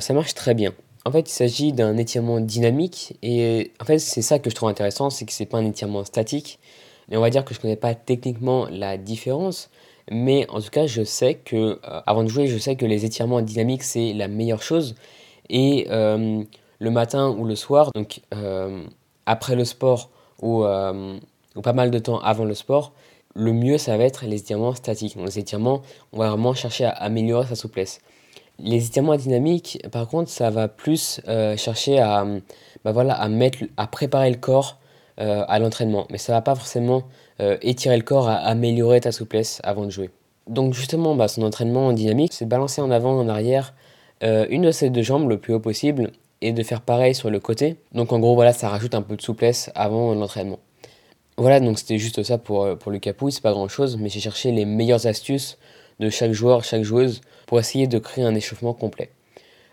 ça 0.00 0.12
marche 0.14 0.34
très 0.34 0.52
bien. 0.52 0.72
En 1.04 1.10
fait, 1.10 1.28
il 1.28 1.32
s'agit 1.32 1.72
d'un 1.72 1.96
étirement 1.96 2.40
dynamique, 2.40 3.16
et 3.22 3.72
en 3.80 3.84
fait, 3.84 3.98
c'est 3.98 4.22
ça 4.22 4.38
que 4.38 4.50
je 4.50 4.54
trouve 4.54 4.68
intéressant, 4.68 5.10
c'est 5.10 5.24
que 5.24 5.32
c'est 5.32 5.46
pas 5.46 5.58
un 5.58 5.66
étirement 5.66 6.04
statique. 6.04 6.60
Et 7.10 7.16
on 7.16 7.20
va 7.20 7.30
dire 7.30 7.44
que 7.44 7.54
je 7.54 7.60
connais 7.60 7.76
pas 7.76 7.94
techniquement 7.94 8.66
la 8.70 8.96
différence, 8.96 9.68
mais 10.10 10.48
en 10.48 10.60
tout 10.60 10.70
cas, 10.70 10.86
je 10.86 11.02
sais 11.02 11.34
que, 11.34 11.56
euh, 11.56 12.00
avant 12.06 12.22
de 12.22 12.28
jouer, 12.28 12.46
je 12.46 12.58
sais 12.58 12.76
que 12.76 12.86
les 12.86 13.04
étirements 13.04 13.40
dynamiques, 13.40 13.82
c'est 13.82 14.12
la 14.12 14.28
meilleure 14.28 14.62
chose. 14.62 14.94
Et 15.48 15.88
euh, 15.90 16.42
le 16.78 16.90
matin 16.90 17.30
ou 17.30 17.44
le 17.44 17.56
soir, 17.56 17.90
donc 17.94 18.20
euh, 18.34 18.84
après 19.26 19.56
le 19.56 19.64
sport 19.64 20.10
ou, 20.40 20.64
ou, 20.64 21.60
pas 21.62 21.72
mal 21.72 21.90
de 21.90 21.98
temps 21.98 22.18
avant 22.20 22.44
le 22.44 22.54
sport, 22.54 22.92
le 23.34 23.52
mieux, 23.52 23.78
ça 23.78 23.96
va 23.96 24.04
être 24.04 24.24
les 24.26 24.40
étirements 24.40 24.74
statiques. 24.74 25.16
Donc, 25.16 25.26
les 25.26 25.38
étirements, 25.38 25.82
on 26.12 26.18
va 26.18 26.30
vraiment 26.30 26.54
chercher 26.54 26.84
à 26.84 26.90
améliorer 26.90 27.46
sa 27.46 27.54
souplesse. 27.54 28.00
Les 28.62 28.86
étirements 28.86 29.16
dynamiques, 29.16 29.78
par 29.90 30.08
contre, 30.08 30.30
ça 30.30 30.50
va 30.50 30.68
plus 30.68 31.20
chercher 31.56 31.98
à, 31.98 32.24
bah 32.84 32.92
voilà, 32.92 33.14
à, 33.14 33.28
mettre, 33.28 33.58
à 33.76 33.86
préparer 33.86 34.30
le 34.30 34.36
corps 34.36 34.78
à 35.18 35.58
l'entraînement. 35.58 36.06
Mais 36.10 36.18
ça 36.18 36.32
va 36.32 36.40
pas 36.42 36.54
forcément 36.54 37.02
euh, 37.42 37.56
étirer 37.60 37.96
le 37.96 38.04
corps 38.04 38.28
à 38.28 38.34
améliorer 38.34 39.00
ta 39.00 39.10
souplesse 39.10 39.60
avant 39.64 39.84
de 39.84 39.90
jouer. 39.90 40.10
Donc 40.48 40.74
justement, 40.74 41.16
bah, 41.16 41.26
son 41.26 41.42
entraînement 41.42 41.88
en 41.88 41.92
dynamique, 41.92 42.34
c'est 42.34 42.44
de 42.44 42.50
balancer 42.50 42.80
en 42.80 42.90
avant, 42.90 43.18
en 43.18 43.28
arrière, 43.28 43.74
euh, 44.22 44.46
une 44.50 44.62
de 44.62 44.70
ses 44.70 44.90
deux 44.90 45.02
jambes 45.02 45.28
le 45.28 45.38
plus 45.38 45.54
haut 45.54 45.60
possible 45.60 46.12
et 46.40 46.52
de 46.52 46.62
faire 46.62 46.82
pareil 46.82 47.14
sur 47.16 47.30
le 47.30 47.40
côté. 47.40 47.76
Donc 47.92 48.12
en 48.12 48.20
gros, 48.20 48.34
voilà, 48.34 48.52
ça 48.52 48.68
rajoute 48.68 48.94
un 48.94 49.02
peu 49.02 49.16
de 49.16 49.22
souplesse 49.22 49.70
avant 49.74 50.14
l'entraînement. 50.14 50.60
Voilà, 51.36 51.58
donc 51.58 51.78
c'était 51.78 51.98
juste 51.98 52.22
ça 52.22 52.38
pour, 52.38 52.62
euh, 52.64 52.76
pour 52.76 52.92
le 52.92 52.98
capouille, 52.98 53.32
c'est 53.32 53.42
pas 53.42 53.52
grand 53.52 53.68
chose, 53.68 53.96
mais 53.96 54.08
j'ai 54.08 54.20
cherché 54.20 54.52
les 54.52 54.64
meilleures 54.64 55.06
astuces 55.06 55.58
de 56.02 56.10
chaque 56.10 56.32
joueur, 56.32 56.64
chaque 56.64 56.82
joueuse, 56.82 57.22
pour 57.46 57.58
essayer 57.58 57.86
de 57.86 57.98
créer 57.98 58.24
un 58.24 58.34
échauffement 58.34 58.74
complet. 58.74 59.10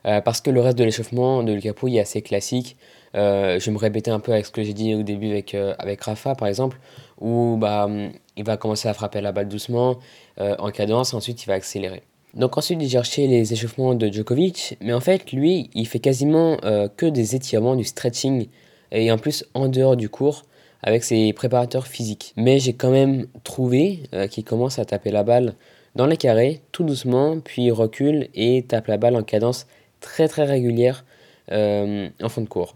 parce 0.04 0.40
que 0.42 0.50
le 0.50 0.62
reste 0.62 0.78
de 0.78 0.86
l'échauffement 0.86 1.44
de 1.44 1.52
le 1.54 1.62
est 1.66 2.00
assez 2.00 2.22
classique, 2.22 2.78
euh, 3.16 3.60
je 3.60 3.72
me 3.72 3.78
répéter 3.78 4.12
un 4.12 4.20
peu 4.20 4.34
avec 4.34 4.46
ce 4.46 4.52
que 4.52 4.64
j'ai 4.64 4.74
dit 4.74 4.94
au 4.94 5.04
début 5.04 5.32
avec, 5.32 5.56
euh, 5.56 5.74
avec 5.80 6.02
Rafa, 6.02 6.36
par 6.36 6.48
exemple, 6.48 6.80
où 7.20 7.58
bah, 7.60 7.90
il 8.38 8.44
va 8.44 8.58
commencer 8.58 8.88
à 8.88 8.94
frapper 8.94 9.22
la 9.22 9.32
balle 9.32 9.48
doucement, 9.48 9.98
euh, 10.40 10.56
en 10.60 10.70
cadence, 10.70 11.14
ensuite 11.14 11.44
il 11.44 11.48
va 11.48 11.54
accélérer. 11.54 12.04
Donc 12.36 12.58
ensuite, 12.58 12.80
j'ai 12.82 12.90
cherché 12.90 13.28
les 13.28 13.54
échauffements 13.54 13.96
de 13.96 14.08
Djokovic, 14.08 14.78
mais 14.82 14.94
en 14.94 15.00
fait, 15.00 15.32
lui, 15.32 15.72
il 15.74 15.88
fait 15.88 16.00
quasiment 16.00 16.58
que 16.96 17.08
des 17.08 17.36
étirements, 17.36 17.76
du 17.76 17.84
stretching, 17.84 18.50
et 18.92 19.12
en 19.12 19.18
plus 19.18 19.46
en 19.56 19.68
dehors 19.68 19.96
du 19.96 20.10
cours, 20.10 20.44
avec 20.84 21.04
ses 21.04 21.34
préparateurs 21.34 21.88
physiques. 21.88 22.34
Mais 22.38 22.60
j'ai 22.60 22.74
quand 22.74 22.92
même 22.92 23.26
trouvé 23.44 24.04
qu'il 24.30 24.44
commence 24.44 24.78
à 24.78 24.86
taper 24.86 25.10
la 25.10 25.24
balle 25.24 25.56
dans 26.00 26.06
les 26.06 26.16
carrés, 26.16 26.62
tout 26.72 26.86
doucement, 26.86 27.42
puis 27.42 27.72
recule 27.72 28.30
et 28.34 28.64
tape 28.64 28.88
la 28.88 28.96
balle 28.96 29.18
en 29.18 29.24
cadence 29.24 29.68
très 30.00 30.30
très 30.30 30.46
régulière 30.46 31.04
en 31.52 32.30
fond 32.30 32.40
de 32.40 32.48
cours. 32.48 32.76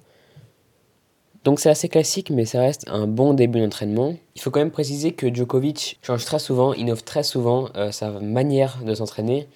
Donc 1.45 1.61
c'est 1.61 1.69
assez 1.69 1.87
classique, 1.87 2.31
mais 2.31 2.43
ça 2.43 2.59
reste 2.59 2.83
un 2.89 3.07
bon 3.07 3.33
début 3.33 3.61
d'entraînement. 3.61 4.13
Il 4.35 4.41
faut 4.41 4.51
quand 4.51 4.59
même 4.59 4.71
préciser 4.71 5.13
que 5.13 5.33
Djokovic 5.33 5.99
change 6.01 6.25
très 6.25 6.39
souvent, 6.39 6.73
innove 6.73 7.05
très 7.05 7.23
souvent 7.23 7.69
euh, 7.77 7.91
sa 7.91 8.11
manière 8.19 8.83
de 8.83 8.93
s'entraîner. 8.93 9.47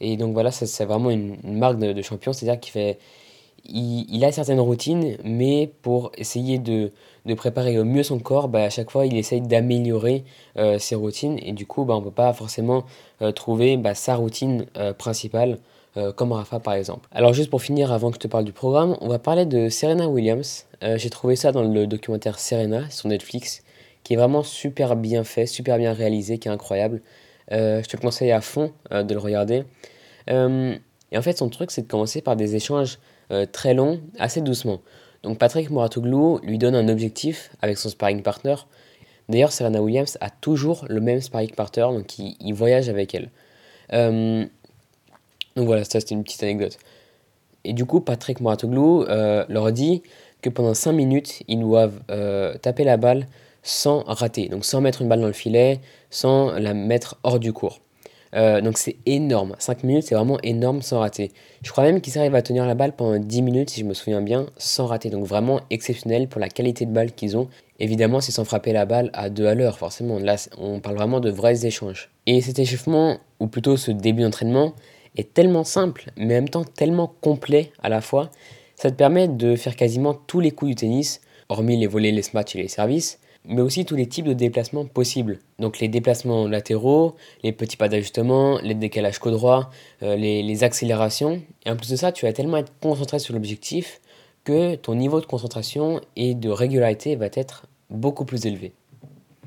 Et 0.00 0.18
donc 0.18 0.34
voilà, 0.34 0.50
c'est 0.50 0.84
vraiment 0.84 1.08
une, 1.10 1.38
marque 1.44 1.78
de, 1.78 2.02
champion, 2.02 2.34
c'est-à-dire 2.34 2.60
qu'il 2.60 2.72
fait... 2.72 2.98
Il, 3.66 4.22
a 4.24 4.32
certaines 4.32 4.60
routines, 4.60 5.16
mais 5.24 5.72
pour 5.80 6.12
essayer 6.18 6.58
de, 6.58 6.92
préparer 7.34 7.78
au 7.78 7.84
mieux 7.84 8.02
son 8.02 8.18
corps, 8.18 8.48
bah, 8.48 8.64
à 8.64 8.70
chaque 8.70 8.90
fois 8.90 9.06
il 9.06 9.16
essaye 9.16 9.40
d'améliorer 9.40 10.24
euh, 10.58 10.78
ses 10.78 10.94
routines 10.94 11.38
et 11.42 11.52
du 11.52 11.64
coup 11.64 11.84
bah, 11.84 11.94
on 11.94 12.00
ne 12.00 12.04
peut 12.04 12.10
pas 12.10 12.32
forcément 12.34 12.84
euh, 13.22 13.32
trouver 13.32 13.78
bah, 13.78 13.94
sa 13.94 14.16
routine 14.16 14.66
principale 14.98 15.58
euh, 15.96 16.12
comme 16.12 16.32
Rafa 16.32 16.60
par 16.60 16.74
exemple. 16.74 17.08
Alors 17.10 17.32
juste 17.32 17.48
pour 17.48 17.62
finir, 17.62 17.90
avant 17.90 18.10
que 18.10 18.16
je 18.16 18.20
te 18.20 18.28
parle 18.28 18.44
du 18.44 18.52
programme, 18.52 18.98
on 19.00 19.08
va 19.08 19.18
parler 19.18 19.46
de 19.46 19.70
Serena 19.70 20.08
Williams. 20.08 20.66
J'ai 20.96 21.08
trouvé 21.08 21.34
ça 21.34 21.50
dans 21.50 21.62
le 21.62 21.86
documentaire 21.86 22.38
Serena 22.38 22.90
sur 22.90 23.08
Netflix, 23.08 23.62
qui 24.02 24.12
est 24.12 24.16
vraiment 24.18 24.42
super 24.42 24.96
bien 24.96 25.24
fait, 25.24 25.46
super 25.46 25.78
bien 25.78 25.94
réalisé, 25.94 26.36
qui 26.36 26.48
est 26.48 26.50
incroyable. 26.50 27.00
Je 27.50 27.88
te 27.88 27.96
conseille 27.96 28.32
à 28.32 28.42
fond 28.42 28.72
de 28.90 29.14
le 29.14 29.18
regarder. 29.18 29.64
et 30.28 31.18
en 31.18 31.22
fait, 31.22 31.38
son 31.38 31.48
truc, 31.48 31.70
c'est 31.70 31.82
de 31.82 31.86
commencer 31.86 32.20
par 32.20 32.36
des 32.36 32.54
échanges 32.54 32.98
très 33.52 33.74
long, 33.74 34.00
assez 34.18 34.40
doucement. 34.40 34.80
Donc 35.22 35.38
Patrick 35.38 35.70
Mouratoglou 35.70 36.40
lui 36.42 36.58
donne 36.58 36.74
un 36.74 36.88
objectif 36.88 37.50
avec 37.62 37.78
son 37.78 37.88
sparring 37.88 38.22
partner. 38.22 38.56
D'ailleurs, 39.28 39.52
Serena 39.52 39.80
Williams 39.80 40.18
a 40.20 40.28
toujours 40.30 40.84
le 40.88 41.00
même 41.00 41.20
sparring 41.20 41.50
partner, 41.52 41.82
donc 41.82 42.18
il, 42.18 42.52
voyage 42.52 42.88
avec 42.88 43.14
elle. 43.14 43.30
donc 43.90 45.66
voilà, 45.66 45.84
ça 45.84 46.00
c'était 46.00 46.14
une 46.14 46.24
petite 46.24 46.42
anecdote. 46.42 46.78
Et 47.64 47.72
du 47.72 47.86
coup, 47.86 48.00
Patrick 48.00 48.40
Mouratoglou 48.40 49.04
leur 49.04 49.72
dit 49.72 50.02
que 50.42 50.50
pendant 50.50 50.74
5 50.74 50.92
minutes, 50.92 51.42
ils 51.48 51.60
doivent 51.60 52.00
taper 52.60 52.84
la 52.84 52.98
balle 52.98 53.26
sans 53.64 54.02
rater, 54.02 54.48
donc 54.48 54.66
sans 54.66 54.82
mettre 54.82 55.00
une 55.00 55.08
balle 55.08 55.22
dans 55.22 55.26
le 55.26 55.32
filet, 55.32 55.80
sans 56.10 56.52
la 56.52 56.74
mettre 56.74 57.18
hors 57.22 57.40
du 57.40 57.52
cours. 57.52 57.80
Euh, 58.34 58.60
donc 58.60 58.78
c'est 58.78 58.96
énorme, 59.06 59.54
5 59.58 59.84
minutes 59.84 60.04
c'est 60.04 60.14
vraiment 60.14 60.38
énorme 60.42 60.82
sans 60.82 60.98
rater. 60.98 61.30
Je 61.62 61.70
crois 61.70 61.84
même 61.84 62.00
qu'ils 62.00 62.18
arrivent 62.18 62.34
à 62.34 62.42
tenir 62.42 62.66
la 62.66 62.74
balle 62.74 62.92
pendant 62.92 63.18
10 63.18 63.42
minutes 63.42 63.70
si 63.70 63.80
je 63.80 63.84
me 63.84 63.94
souviens 63.94 64.22
bien, 64.22 64.46
sans 64.56 64.86
rater. 64.86 65.08
Donc 65.10 65.24
vraiment 65.24 65.60
exceptionnel 65.70 66.26
pour 66.28 66.40
la 66.40 66.48
qualité 66.48 66.84
de 66.84 66.90
balle 66.90 67.12
qu'ils 67.12 67.36
ont. 67.36 67.48
Évidemment 67.78 68.20
c'est 68.20 68.32
sans 68.32 68.44
frapper 68.44 68.72
la 68.72 68.86
balle 68.86 69.10
à 69.12 69.30
2 69.30 69.46
à 69.46 69.54
l'heure 69.54 69.78
forcément. 69.78 70.18
Là 70.18 70.36
on 70.58 70.80
parle 70.80 70.96
vraiment 70.96 71.20
de 71.20 71.30
vrais 71.30 71.64
échanges. 71.64 72.10
Et 72.26 72.40
cet 72.40 72.58
échauffement, 72.58 73.18
ou 73.38 73.46
plutôt 73.46 73.76
ce 73.76 73.92
début 73.92 74.22
d'entraînement, 74.22 74.74
est 75.16 75.32
tellement 75.32 75.64
simple 75.64 76.10
mais 76.16 76.24
en 76.34 76.38
même 76.38 76.48
temps 76.48 76.64
tellement 76.64 77.12
complet 77.20 77.70
à 77.82 77.88
la 77.88 78.00
fois. 78.00 78.30
Ça 78.74 78.90
te 78.90 78.96
permet 78.96 79.28
de 79.28 79.54
faire 79.54 79.76
quasiment 79.76 80.14
tous 80.14 80.40
les 80.40 80.50
coups 80.50 80.70
du 80.70 80.74
tennis, 80.74 81.20
hormis 81.48 81.76
les 81.76 81.86
volets, 81.86 82.10
les 82.10 82.22
smatchs 82.22 82.56
et 82.56 82.62
les 82.62 82.68
services 82.68 83.20
mais 83.46 83.60
aussi 83.60 83.84
tous 83.84 83.96
les 83.96 84.06
types 84.06 84.26
de 84.26 84.32
déplacements 84.32 84.84
possibles. 84.86 85.38
Donc 85.58 85.78
les 85.78 85.88
déplacements 85.88 86.48
latéraux, 86.48 87.14
les 87.42 87.52
petits 87.52 87.76
pas 87.76 87.88
d'ajustement, 87.88 88.58
les 88.62 88.74
décalages 88.74 89.18
côte 89.18 89.34
droit, 89.34 89.70
euh, 90.02 90.16
les, 90.16 90.64
accélérations. 90.64 91.42
Et 91.66 91.70
en 91.70 91.76
plus 91.76 91.90
de 91.90 91.96
ça, 91.96 92.12
tu 92.12 92.26
vas 92.26 92.32
tellement 92.32 92.56
être 92.56 92.72
concentré 92.80 93.18
sur 93.18 93.34
l'objectif 93.34 94.00
que 94.44 94.74
ton 94.76 94.94
niveau 94.94 95.20
de 95.20 95.26
concentration 95.26 96.00
et 96.16 96.34
de 96.34 96.50
régularité 96.50 97.16
va 97.16 97.26
être 97.34 97.66
beaucoup 97.90 98.24
plus 98.24 98.46
élevé. 98.46 98.72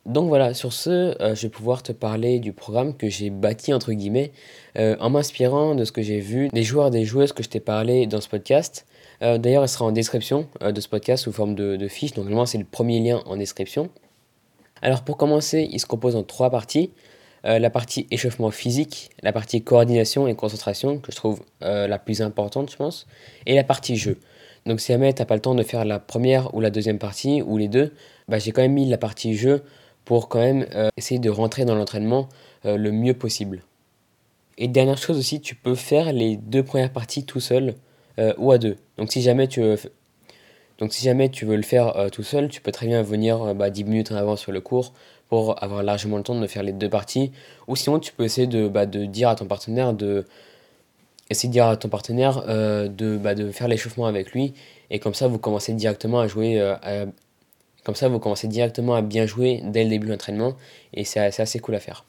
Donc 0.07 0.29
voilà, 0.29 0.53
sur 0.53 0.71
ce, 0.71 1.21
euh, 1.21 1.35
je 1.35 1.41
vais 1.41 1.49
pouvoir 1.49 1.83
te 1.83 1.91
parler 1.91 2.39
du 2.39 2.53
programme 2.53 2.95
que 2.95 3.09
j'ai 3.09 3.29
bâti 3.29 3.73
entre 3.73 3.91
guillemets 3.91 4.31
euh, 4.77 4.95
en 5.01 5.09
m'inspirant 5.09 5.75
de 5.75 5.83
ce 5.83 5.91
que 5.91 6.01
j'ai 6.01 6.21
vu 6.21 6.47
des 6.47 6.63
joueurs 6.63 6.91
des 6.91 7.03
joueuses 7.03 7.33
que 7.33 7.43
je 7.43 7.49
t'ai 7.49 7.59
parlé 7.59 8.07
dans 8.07 8.21
ce 8.21 8.29
podcast. 8.29 8.85
Euh, 9.21 9.37
d'ailleurs, 9.37 9.63
elle 9.63 9.69
sera 9.69 9.83
en 9.83 9.91
description 9.91 10.47
de 10.61 10.79
ce 10.79 10.87
podcast 10.87 11.25
sous 11.25 11.33
forme 11.33 11.55
de, 11.55 11.87
fiche. 11.89 12.13
Donc, 12.13 12.23
normalement, 12.23 12.45
c'est 12.45 12.57
le 12.57 12.63
premier 12.63 13.01
lien 13.01 13.21
en 13.25 13.35
description. 13.35 13.89
Alors, 14.81 15.03
pour 15.03 15.17
commencer, 15.17 15.67
il 15.69 15.79
se 15.79 15.85
compose 15.85 16.15
en 16.15 16.23
trois 16.23 16.49
parties. 16.49 16.91
La 17.43 17.69
partie 17.69 18.07
échauffement 18.11 18.51
physique, 18.51 19.09
la 19.23 19.31
partie 19.31 19.63
coordination 19.63 20.27
et 20.27 20.35
concentration, 20.35 20.99
que 20.99 21.13
je 21.13 21.15
trouve 21.15 21.41
la 21.61 21.97
plus 21.97 22.21
importante, 22.21 22.69
je 22.69 22.75
pense, 22.75 23.07
et 23.45 23.55
la 23.55 23.63
partie 23.63 23.95
jeu. 23.95 24.19
Donc, 24.65 24.81
si 24.81 24.91
jamais 24.91 25.13
tu 25.13 25.21
n'as 25.21 25.25
pas 25.25 25.35
le 25.35 25.41
temps 25.41 25.55
de 25.55 25.63
faire 25.63 25.85
la 25.85 25.99
première 25.99 26.53
ou 26.53 26.59
la 26.59 26.69
deuxième 26.69 26.99
partie, 26.99 27.41
ou 27.41 27.57
les 27.57 27.69
deux, 27.69 27.93
bah, 28.27 28.37
j'ai 28.37 28.51
quand 28.51 28.61
même 28.61 28.73
mis 28.73 28.87
la 28.87 28.97
partie 28.97 29.33
jeu 29.33 29.63
pour 30.07 30.29
quand 30.29 30.39
même 30.39 30.65
essayer 30.97 31.19
de 31.19 31.29
rentrer 31.29 31.65
dans 31.65 31.75
l'entraînement 31.75 32.29
le 32.63 32.91
mieux 32.91 33.13
possible. 33.13 33.61
Et 34.57 34.67
dernière 34.67 34.97
chose 34.97 35.17
aussi, 35.17 35.39
tu 35.39 35.55
peux 35.55 35.75
faire 35.75 36.11
les 36.11 36.35
deux 36.35 36.63
premières 36.63 36.91
parties 36.91 37.23
tout 37.23 37.39
seul 37.39 37.75
euh, 38.17 38.33
ou 38.37 38.51
à 38.51 38.57
deux. 38.57 38.77
Donc 38.97 39.11
si 39.11 39.21
jamais 39.21 39.47
tu 39.47 39.61
veux, 39.61 41.55
le 41.55 41.61
faire 41.61 41.95
euh, 41.97 42.09
tout 42.09 42.23
seul, 42.23 42.49
tu 42.49 42.59
peux 42.61 42.71
très 42.71 42.87
bien 42.87 43.03
venir 43.03 43.41
euh, 43.43 43.53
bah, 43.53 43.69
10 43.69 43.83
minutes 43.83 44.11
en 44.11 44.15
avance 44.15 44.41
sur 44.41 44.51
le 44.51 44.59
cours 44.59 44.93
pour 45.29 45.61
avoir 45.63 45.83
largement 45.83 46.17
le 46.17 46.23
temps 46.23 46.39
de 46.39 46.47
faire 46.47 46.63
les 46.63 46.71
deux 46.71 46.89
parties. 46.89 47.31
Ou 47.67 47.75
sinon, 47.75 47.99
tu 47.99 48.13
peux 48.13 48.23
essayer 48.23 48.47
de, 48.47 48.67
bah, 48.67 48.87
dire 48.87 49.29
à 49.29 49.35
ton 49.35 49.45
partenaire 49.45 49.93
de 49.93 50.25
essayer 51.29 51.49
de 51.49 51.53
dire 51.53 51.67
à 51.67 51.75
ton 51.75 51.89
partenaire 51.89 52.45
de, 52.45 53.17
bah, 53.17 53.35
de 53.35 53.51
faire 53.51 53.67
l'échauffement 53.67 54.05
avec 54.05 54.31
lui 54.31 54.53
et 54.89 54.99
comme 54.99 55.13
ça 55.13 55.27
vous 55.27 55.37
commencez 55.37 55.73
directement 55.73 56.21
à 56.21 56.27
jouer 56.27 56.57
comme 57.87 57.95
ça 57.95 58.09
vous 58.09 58.19
commencez 58.19 58.49
directement 58.49 58.95
à 58.95 59.01
bien 59.01 59.25
jouer 59.25 59.61
dès 59.63 59.85
le 59.85 59.89
début 59.89 60.07
de 60.07 60.11
l'entraînement 60.11 60.57
et 60.93 61.05
c'est 61.05 61.21
assez 61.21 61.59
cool 61.59 61.73
à 61.75 61.79
faire. 61.79 62.03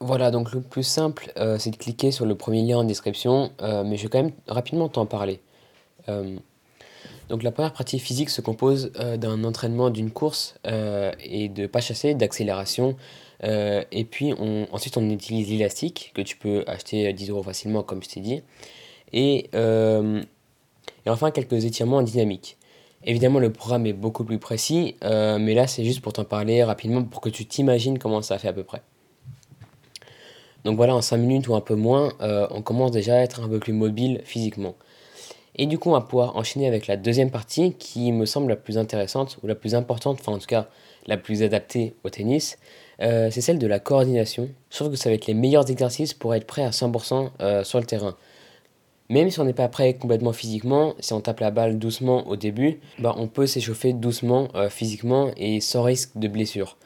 Voilà, 0.00 0.30
donc 0.30 0.52
le 0.52 0.60
plus 0.60 0.82
simple, 0.82 1.32
euh, 1.38 1.56
c'est 1.58 1.70
de 1.70 1.76
cliquer 1.76 2.10
sur 2.10 2.26
le 2.26 2.34
premier 2.34 2.60
lien 2.60 2.76
en 2.76 2.84
description, 2.84 3.50
euh, 3.62 3.84
mais 3.84 3.96
je 3.96 4.02
vais 4.02 4.10
quand 4.10 4.22
même 4.22 4.32
rapidement 4.46 4.86
t'en 4.90 5.06
parler. 5.06 5.40
Euh, 6.10 6.36
donc 7.30 7.42
la 7.42 7.52
première 7.52 7.72
pratique 7.72 8.02
physique 8.02 8.28
se 8.28 8.42
compose 8.42 8.92
d'un 8.92 9.44
entraînement 9.44 9.88
d'une 9.88 10.10
course 10.10 10.56
et 10.66 11.48
de 11.48 11.66
pas 11.66 11.80
chasser, 11.80 12.14
d'accélération. 12.14 12.94
et 13.42 14.06
puis 14.10 14.34
ensuite 14.72 14.98
on 14.98 15.08
utilise 15.08 15.48
l'élastique 15.48 16.12
que 16.14 16.20
tu 16.20 16.36
peux 16.36 16.64
acheter 16.66 17.10
10 17.10 17.30
euros 17.30 17.42
facilement 17.42 17.82
comme 17.82 18.02
je 18.02 18.10
t'ai 18.10 18.20
dit. 18.20 18.42
Et 19.14 19.48
enfin 21.06 21.30
quelques 21.30 21.64
étirements 21.64 22.02
dynamiques. 22.02 22.58
Évidemment 23.04 23.38
le 23.38 23.52
programme 23.52 23.86
est 23.86 23.92
beaucoup 23.92 24.24
plus 24.24 24.38
précis, 24.38 24.96
mais 25.02 25.54
là 25.54 25.66
c'est 25.66 25.84
juste 25.84 26.00
pour 26.00 26.12
t'en 26.12 26.24
parler 26.24 26.64
rapidement 26.64 27.02
pour 27.04 27.20
que 27.20 27.28
tu 27.28 27.44
t'imagines 27.46 27.98
comment 27.98 28.22
ça 28.22 28.38
fait 28.38 28.48
à 28.48 28.52
peu 28.52 28.64
près. 28.64 28.82
Donc 30.64 30.76
voilà, 30.76 30.96
en 30.96 31.02
5 31.02 31.18
minutes 31.18 31.48
ou 31.48 31.54
un 31.54 31.60
peu 31.60 31.74
moins, 31.74 32.12
euh, 32.22 32.46
on 32.50 32.62
commence 32.62 32.90
déjà 32.90 33.16
à 33.16 33.18
être 33.18 33.42
un 33.42 33.48
peu 33.48 33.58
plus 33.58 33.74
mobile 33.74 34.22
physiquement. 34.24 34.74
Et 35.56 35.66
du 35.66 35.78
coup, 35.78 35.90
on 35.90 35.92
va 35.92 36.00
pouvoir 36.00 36.36
enchaîner 36.36 36.66
avec 36.66 36.86
la 36.86 36.96
deuxième 36.96 37.30
partie 37.30 37.74
qui 37.74 38.10
me 38.10 38.26
semble 38.26 38.48
la 38.48 38.56
plus 38.56 38.78
intéressante 38.78 39.38
ou 39.42 39.46
la 39.46 39.54
plus 39.54 39.74
importante, 39.74 40.18
enfin 40.20 40.32
en 40.32 40.38
tout 40.38 40.46
cas 40.46 40.66
la 41.06 41.16
plus 41.16 41.42
adaptée 41.42 41.94
au 42.02 42.10
tennis. 42.10 42.58
Euh, 43.02 43.28
c'est 43.30 43.42
celle 43.42 43.58
de 43.58 43.66
la 43.66 43.78
coordination. 43.78 44.48
Trouve 44.70 44.90
que 44.90 44.96
ça 44.96 45.10
va 45.10 45.14
être 45.14 45.26
les 45.26 45.34
meilleurs 45.34 45.70
exercices 45.70 46.14
pour 46.14 46.34
être 46.34 46.46
prêt 46.46 46.64
à 46.64 46.70
100% 46.70 47.30
euh, 47.40 47.62
sur 47.62 47.78
le 47.78 47.84
terrain. 47.84 48.16
Même 49.10 49.30
si 49.30 49.38
on 49.40 49.44
n'est 49.44 49.52
pas 49.52 49.68
prêt 49.68 49.94
complètement 49.94 50.32
physiquement, 50.32 50.94
si 50.98 51.12
on 51.12 51.20
tape 51.20 51.40
la 51.40 51.50
balle 51.50 51.78
doucement 51.78 52.26
au 52.26 52.36
début, 52.36 52.80
bah, 52.98 53.14
on 53.18 53.28
peut 53.28 53.46
s'échauffer 53.46 53.92
doucement 53.92 54.48
physiquement 54.70 55.30
et 55.36 55.60
sans 55.60 55.82
risque 55.82 56.16
de 56.16 56.26
blessure. 56.28 56.78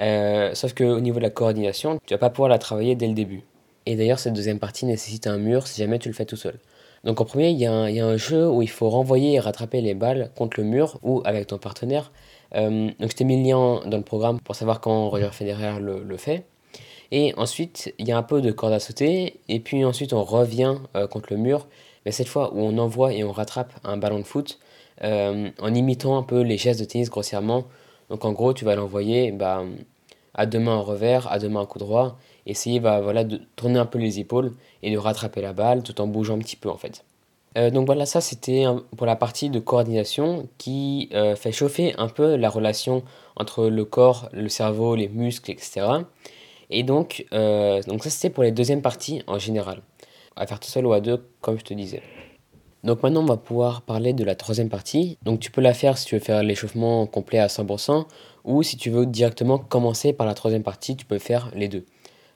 Euh, 0.00 0.54
sauf 0.54 0.74
qu'au 0.74 1.00
niveau 1.00 1.18
de 1.18 1.22
la 1.22 1.30
coordination, 1.30 1.98
tu 2.06 2.14
vas 2.14 2.18
pas 2.18 2.30
pouvoir 2.30 2.48
la 2.48 2.58
travailler 2.58 2.94
dès 2.94 3.08
le 3.08 3.14
début. 3.14 3.42
Et 3.86 3.96
d'ailleurs, 3.96 4.18
cette 4.18 4.34
deuxième 4.34 4.58
partie 4.58 4.84
nécessite 4.84 5.26
un 5.26 5.38
mur 5.38 5.66
si 5.66 5.80
jamais 5.80 5.98
tu 5.98 6.08
le 6.08 6.14
fais 6.14 6.26
tout 6.26 6.36
seul. 6.36 6.58
Donc 7.04 7.20
en 7.20 7.24
premier, 7.24 7.50
il 7.50 7.58
y, 7.58 7.66
a 7.66 7.72
un 7.72 8.16
jeu 8.16 8.48
où 8.48 8.62
il 8.62 8.68
faut 8.68 8.90
renvoyer 8.90 9.34
et 9.34 9.40
rattraper 9.40 9.80
les 9.80 9.94
balles 9.94 10.30
contre 10.34 10.60
le 10.60 10.66
mur 10.66 10.98
ou 11.02 11.22
avec 11.24 11.46
ton 11.46 11.58
partenaire. 11.58 12.10
Euh, 12.54 12.90
donc 12.98 13.10
je 13.10 13.16
t'ai 13.16 13.24
mis 13.24 13.36
le 13.36 13.48
lien 13.48 13.80
dans 13.86 13.96
le 13.96 14.02
programme 14.02 14.40
pour 14.40 14.56
savoir 14.56 14.80
quand 14.80 15.08
Roger 15.08 15.30
Federer 15.30 15.78
le, 15.80 16.16
fait. 16.16 16.46
Et 17.12 17.34
ensuite, 17.36 17.94
il 17.98 18.08
y 18.08 18.12
a 18.12 18.18
un 18.18 18.22
peu 18.22 18.40
de 18.40 18.50
corde 18.52 18.72
à 18.72 18.80
sauter. 18.80 19.40
Et 19.48 19.60
puis 19.60 19.84
ensuite, 19.84 20.12
on 20.12 20.24
revient 20.24 20.76
euh, 20.96 21.06
contre 21.06 21.32
le 21.32 21.38
mur. 21.38 21.66
Mais 22.04 22.12
cette 22.12 22.28
fois 22.28 22.52
où 22.54 22.60
on 22.60 22.78
envoie 22.78 23.12
et 23.12 23.24
on 23.24 23.32
rattrape 23.32 23.72
un 23.84 23.96
ballon 23.96 24.18
de 24.18 24.24
foot 24.24 24.58
en 25.02 25.74
imitant 25.74 26.16
un 26.16 26.22
peu 26.22 26.40
les 26.40 26.56
gestes 26.56 26.80
de 26.80 26.86
tennis 26.86 27.10
grossièrement 27.10 27.64
donc 28.10 28.24
en 28.24 28.32
gros, 28.32 28.52
tu 28.52 28.64
vas 28.64 28.76
l'envoyer 28.76 29.32
bah, 29.32 29.64
à 30.34 30.46
deux 30.46 30.58
mains 30.58 30.76
en 30.76 30.82
revers, 30.82 31.30
à 31.30 31.38
deux 31.38 31.48
mains 31.48 31.60
en 31.60 31.66
coup 31.66 31.78
droit, 31.78 32.18
essayer 32.46 32.80
bah, 32.80 33.00
voilà, 33.00 33.24
de 33.24 33.40
tourner 33.56 33.78
un 33.78 33.86
peu 33.86 33.98
les 33.98 34.20
épaules 34.20 34.54
et 34.82 34.92
de 34.92 34.98
rattraper 34.98 35.40
la 35.40 35.52
balle 35.52 35.82
tout 35.82 36.00
en 36.00 36.06
bougeant 36.06 36.36
un 36.36 36.38
petit 36.38 36.56
peu 36.56 36.70
en 36.70 36.76
fait. 36.76 37.04
Euh, 37.58 37.70
donc 37.70 37.86
voilà, 37.86 38.06
ça 38.06 38.20
c'était 38.20 38.64
pour 38.96 39.06
la 39.06 39.16
partie 39.16 39.48
de 39.48 39.58
coordination 39.58 40.46
qui 40.58 41.08
euh, 41.14 41.34
fait 41.36 41.52
chauffer 41.52 41.94
un 41.96 42.08
peu 42.08 42.36
la 42.36 42.50
relation 42.50 43.02
entre 43.34 43.68
le 43.68 43.84
corps, 43.84 44.28
le 44.32 44.48
cerveau, 44.48 44.94
les 44.94 45.08
muscles, 45.08 45.50
etc. 45.50 45.86
Et 46.70 46.82
donc, 46.82 47.26
euh, 47.32 47.82
donc 47.82 48.04
ça 48.04 48.10
c'était 48.10 48.30
pour 48.30 48.42
les 48.42 48.52
deuxièmes 48.52 48.82
parties 48.82 49.22
en 49.26 49.38
général. 49.38 49.82
À 50.36 50.46
faire 50.46 50.60
tout 50.60 50.68
seul 50.68 50.86
ou 50.86 50.92
à 50.92 51.00
deux, 51.00 51.24
comme 51.40 51.58
je 51.58 51.64
te 51.64 51.74
disais. 51.74 52.02
Donc 52.84 53.02
maintenant, 53.02 53.22
on 53.22 53.26
va 53.26 53.36
pouvoir 53.36 53.82
parler 53.82 54.12
de 54.12 54.22
la 54.22 54.34
troisième 54.34 54.68
partie. 54.68 55.18
Donc 55.22 55.40
tu 55.40 55.50
peux 55.50 55.60
la 55.60 55.74
faire 55.74 55.98
si 55.98 56.06
tu 56.06 56.14
veux 56.14 56.20
faire 56.20 56.42
l'échauffement 56.42 57.06
complet 57.06 57.38
à 57.38 57.46
100% 57.46 58.04
ou 58.44 58.62
si 58.62 58.76
tu 58.76 58.90
veux 58.90 59.06
directement 59.06 59.58
commencer 59.58 60.12
par 60.12 60.26
la 60.26 60.34
troisième 60.34 60.62
partie, 60.62 60.96
tu 60.96 61.04
peux 61.04 61.18
faire 61.18 61.50
les 61.54 61.68
deux. 61.68 61.84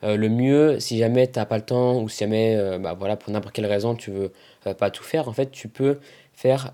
Euh, 0.03 0.17
le 0.17 0.29
mieux, 0.29 0.81
si 0.81 0.99
jamais 0.99 1.27
tu 1.27 1.39
n'as 1.39 1.45
pas 1.45 1.59
le 1.59 1.65
temps 1.65 2.01
ou 2.01 2.09
si 2.09 2.21
jamais, 2.21 2.57
euh, 2.57 2.79
bah 2.79 2.97
voilà, 2.99 3.17
pour 3.17 3.33
n'importe 3.33 3.55
quelle 3.55 3.67
raison, 3.67 3.95
tu 3.95 4.11
veux 4.11 4.33
pas 4.79 4.91
tout 4.91 5.05
faire, 5.05 5.29
en 5.29 5.33
fait, 5.33 5.51
tu 5.51 5.69
peux 5.69 5.99
faire 6.33 6.73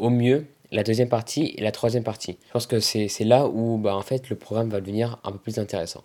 au 0.00 0.10
mieux 0.10 0.46
la 0.72 0.82
deuxième 0.82 1.08
partie 1.08 1.54
et 1.56 1.62
la 1.62 1.70
troisième 1.70 2.02
partie. 2.02 2.36
Je 2.48 2.52
pense 2.52 2.66
que 2.66 2.80
c'est 2.80 3.08
là 3.20 3.46
où 3.46 3.78
bah, 3.78 3.94
en 3.96 4.02
fait, 4.02 4.28
le 4.28 4.36
programme 4.36 4.68
va 4.68 4.80
devenir 4.80 5.18
un 5.22 5.30
peu 5.30 5.38
plus 5.38 5.58
intéressant. 5.58 6.02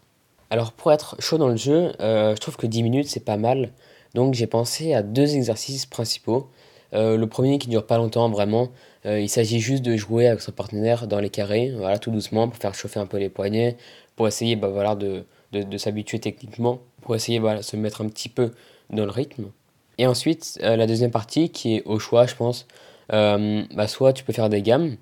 Alors 0.49 0.71
pour 0.71 0.91
être 0.91 1.15
chaud 1.19 1.37
dans 1.37 1.47
le 1.47 1.55
jeu, 1.55 1.91
je 1.99 2.39
trouve 2.39 2.57
que 2.57 2.67
10 2.67 2.83
minutes 2.83 3.07
c'est 3.07 3.23
pas 3.23 3.37
mal. 3.37 3.71
Donc 4.15 4.33
j'ai 4.33 4.47
pensé 4.47 4.93
à 4.93 5.03
deux 5.03 5.35
exercices 5.35 5.85
principaux. 5.85 6.49
Euh, 6.93 7.17
le 7.17 7.27
premier 7.27 7.59
qui 7.59 7.67
dure 7.69 7.85
pas 7.85 7.97
longtemps 7.97 8.29
vraiment, 8.29 8.69
euh, 9.05 9.19
il 9.19 9.29
s'agit 9.29 9.59
juste 9.59 9.83
de 9.83 9.95
jouer 9.95 10.27
avec 10.27 10.41
son 10.41 10.51
partenaire 10.51 11.07
dans 11.07 11.19
les 11.19 11.29
carrés, 11.29 11.71
voilà, 11.77 11.99
tout 11.99 12.09
doucement 12.09 12.47
pour 12.47 12.57
faire 12.57 12.73
chauffer 12.73 12.99
un 12.99 13.05
peu 13.05 13.17
les 13.17 13.29
poignets, 13.29 13.77
pour 14.15 14.27
essayer 14.27 14.55
bah, 14.55 14.95
de, 14.95 15.77
s'habituer 15.77 16.19
techniquement, 16.19 16.79
pour 17.01 17.15
essayer 17.15 17.39
de 17.39 17.61
se 17.61 17.75
mettre 17.75 18.01
un 18.01 18.07
petit 18.07 18.29
peu 18.29 18.51
dans 18.89 19.05
le 19.05 19.11
rythme. 19.11 19.51
Et 19.99 20.07
ensuite, 20.07 20.59
euh, 20.63 20.75
la 20.75 20.87
deuxième 20.87 21.11
partie 21.11 21.49
qui 21.51 21.75
est 21.75 21.83
au 21.85 21.99
choix, 21.99 22.25
je 22.25 22.35
pense, 22.35 22.65
bah, 23.09 23.87
soit 23.87 24.13
tu 24.13 24.23
peux 24.23 24.33
faire 24.33 24.49
des 24.49 24.61
gammes, 24.61 24.95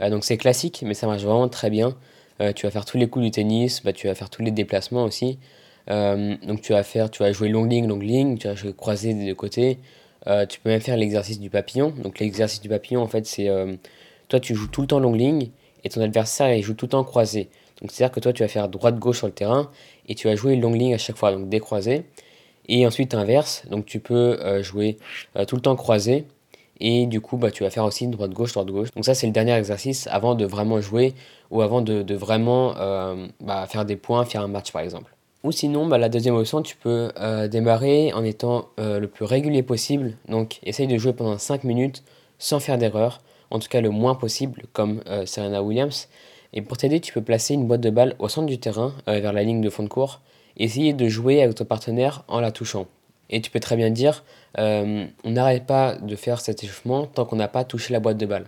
donc 0.00 0.24
c'est 0.24 0.36
classique, 0.36 0.82
mais 0.84 0.94
ça 0.94 1.06
marche 1.06 1.22
vraiment 1.22 1.48
très 1.48 1.70
bien. 1.70 1.94
Tu 2.54 2.66
vas 2.66 2.70
faire 2.70 2.84
tous 2.84 2.98
les 2.98 3.08
coups 3.08 3.24
du 3.24 3.30
tennis, 3.30 3.82
bah, 3.84 3.92
tu 3.92 4.06
vas 4.08 4.14
faire 4.14 4.30
tous 4.30 4.42
les 4.42 4.50
déplacements 4.50 5.04
aussi. 5.04 5.38
donc 5.88 6.60
tu 6.62 6.72
vas 6.72 6.82
faire, 6.82 7.10
tu 7.10 7.22
vas 7.22 7.32
jouer 7.32 7.48
long 7.48 7.64
ligne, 7.64 7.86
long 7.86 7.98
ligne, 7.98 8.38
tu 8.38 8.48
vas 8.48 8.54
jouer 8.54 8.72
croisé 8.74 9.14
des 9.14 9.26
deux 9.26 9.34
côtés, 9.34 9.78
Euh, 10.26 10.46
tu 10.46 10.60
peux 10.60 10.70
même 10.70 10.80
faire 10.80 10.96
l'exercice 10.96 11.38
du 11.38 11.50
papillon. 11.50 11.90
Donc 11.90 12.18
l'exercice 12.18 12.60
du 12.60 12.68
papillon, 12.68 13.02
en 13.02 13.08
fait, 13.08 13.26
c'est 13.26 13.48
euh, 13.48 13.76
toi 14.28 14.40
tu 14.40 14.54
joues 14.54 14.68
tout 14.68 14.80
le 14.80 14.86
temps 14.86 15.00
longue 15.00 15.16
ligne 15.18 15.50
et 15.84 15.90
ton 15.90 16.00
adversaire 16.00 16.54
il 16.54 16.62
joue 16.62 16.74
tout 16.74 16.86
le 16.86 16.90
temps 16.90 17.04
croisé. 17.04 17.50
Donc 17.80 17.90
c'est-à-dire 17.92 18.12
que 18.14 18.20
toi 18.20 18.32
tu 18.32 18.42
vas 18.42 18.48
faire 18.48 18.68
droite-gauche 18.68 19.18
sur 19.18 19.26
le 19.26 19.34
terrain 19.34 19.70
et 20.08 20.14
tu 20.14 20.28
vas 20.28 20.36
jouer 20.36 20.56
longue 20.56 20.76
ligne 20.76 20.94
à 20.94 20.98
chaque 20.98 21.16
fois, 21.16 21.32
donc 21.32 21.48
décroisé. 21.48 22.04
Et 22.68 22.86
ensuite 22.86 23.12
inverse, 23.14 23.64
donc 23.70 23.84
tu 23.84 24.00
peux 24.00 24.38
euh, 24.40 24.62
jouer 24.62 24.96
tout 25.46 25.56
le 25.56 25.60
temps 25.62 25.76
croisé 25.76 26.24
et 26.80 27.06
du 27.06 27.20
coup 27.20 27.36
bah, 27.36 27.50
tu 27.50 27.62
vas 27.62 27.70
faire 27.70 27.84
aussi 27.84 28.06
droite-gauche, 28.08 28.52
droite-gauche. 28.52 28.90
Donc 28.94 29.04
ça 29.04 29.14
c'est 29.14 29.26
le 29.26 29.32
dernier 29.32 29.54
exercice 29.54 30.06
avant 30.08 30.34
de 30.34 30.44
vraiment 30.44 30.80
jouer 30.80 31.14
ou 31.50 31.62
avant 31.62 31.80
de, 31.80 32.14
vraiment 32.14 32.74
bah, 33.40 33.66
faire 33.66 33.84
des 33.84 33.96
points, 33.96 34.24
faire 34.24 34.42
un 34.42 34.48
match 34.48 34.72
par 34.72 34.82
exemple. 34.82 35.14
Ou 35.44 35.52
sinon, 35.52 35.86
bah, 35.86 35.98
la 35.98 36.08
deuxième 36.08 36.36
option, 36.36 36.62
tu 36.62 36.74
peux 36.74 37.12
euh, 37.20 37.48
démarrer 37.48 38.14
en 38.14 38.24
étant 38.24 38.70
euh, 38.80 38.98
le 38.98 39.06
plus 39.08 39.26
régulier 39.26 39.62
possible. 39.62 40.16
Donc, 40.26 40.58
essaye 40.62 40.86
de 40.86 40.96
jouer 40.96 41.12
pendant 41.12 41.36
5 41.36 41.64
minutes 41.64 42.02
sans 42.38 42.60
faire 42.60 42.78
d'erreur, 42.78 43.20
en 43.50 43.58
tout 43.58 43.68
cas 43.68 43.82
le 43.82 43.90
moins 43.90 44.14
possible, 44.14 44.62
comme 44.72 45.02
euh, 45.06 45.26
Serena 45.26 45.62
Williams. 45.62 46.08
Et 46.54 46.62
pour 46.62 46.78
t'aider, 46.78 46.98
tu 46.98 47.12
peux 47.12 47.20
placer 47.20 47.52
une 47.52 47.66
boîte 47.66 47.82
de 47.82 47.90
balle 47.90 48.16
au 48.18 48.28
centre 48.28 48.46
du 48.46 48.58
terrain, 48.58 48.94
vers 49.06 49.32
la 49.32 49.42
ligne 49.42 49.60
de 49.60 49.68
fond 49.68 49.82
de 49.82 49.88
cours, 49.88 50.20
et 50.56 50.64
essayer 50.64 50.94
de 50.94 51.08
jouer 51.08 51.42
avec 51.42 51.56
ton 51.56 51.64
partenaire 51.64 52.24
en 52.28 52.40
la 52.40 52.50
touchant. 52.50 52.86
Et 53.30 53.40
tu 53.40 53.50
peux 53.50 53.60
très 53.60 53.76
bien 53.76 53.90
dire, 53.90 54.24
on 54.56 55.08
n'arrête 55.24 55.66
pas 55.66 55.96
de 55.96 56.16
faire 56.16 56.40
cet 56.40 56.62
échauffement 56.62 57.06
tant 57.06 57.24
qu'on 57.24 57.36
n'a 57.36 57.48
pas 57.48 57.64
touché 57.64 57.92
la 57.92 58.00
boîte 58.00 58.18
de 58.18 58.26
balle. 58.26 58.46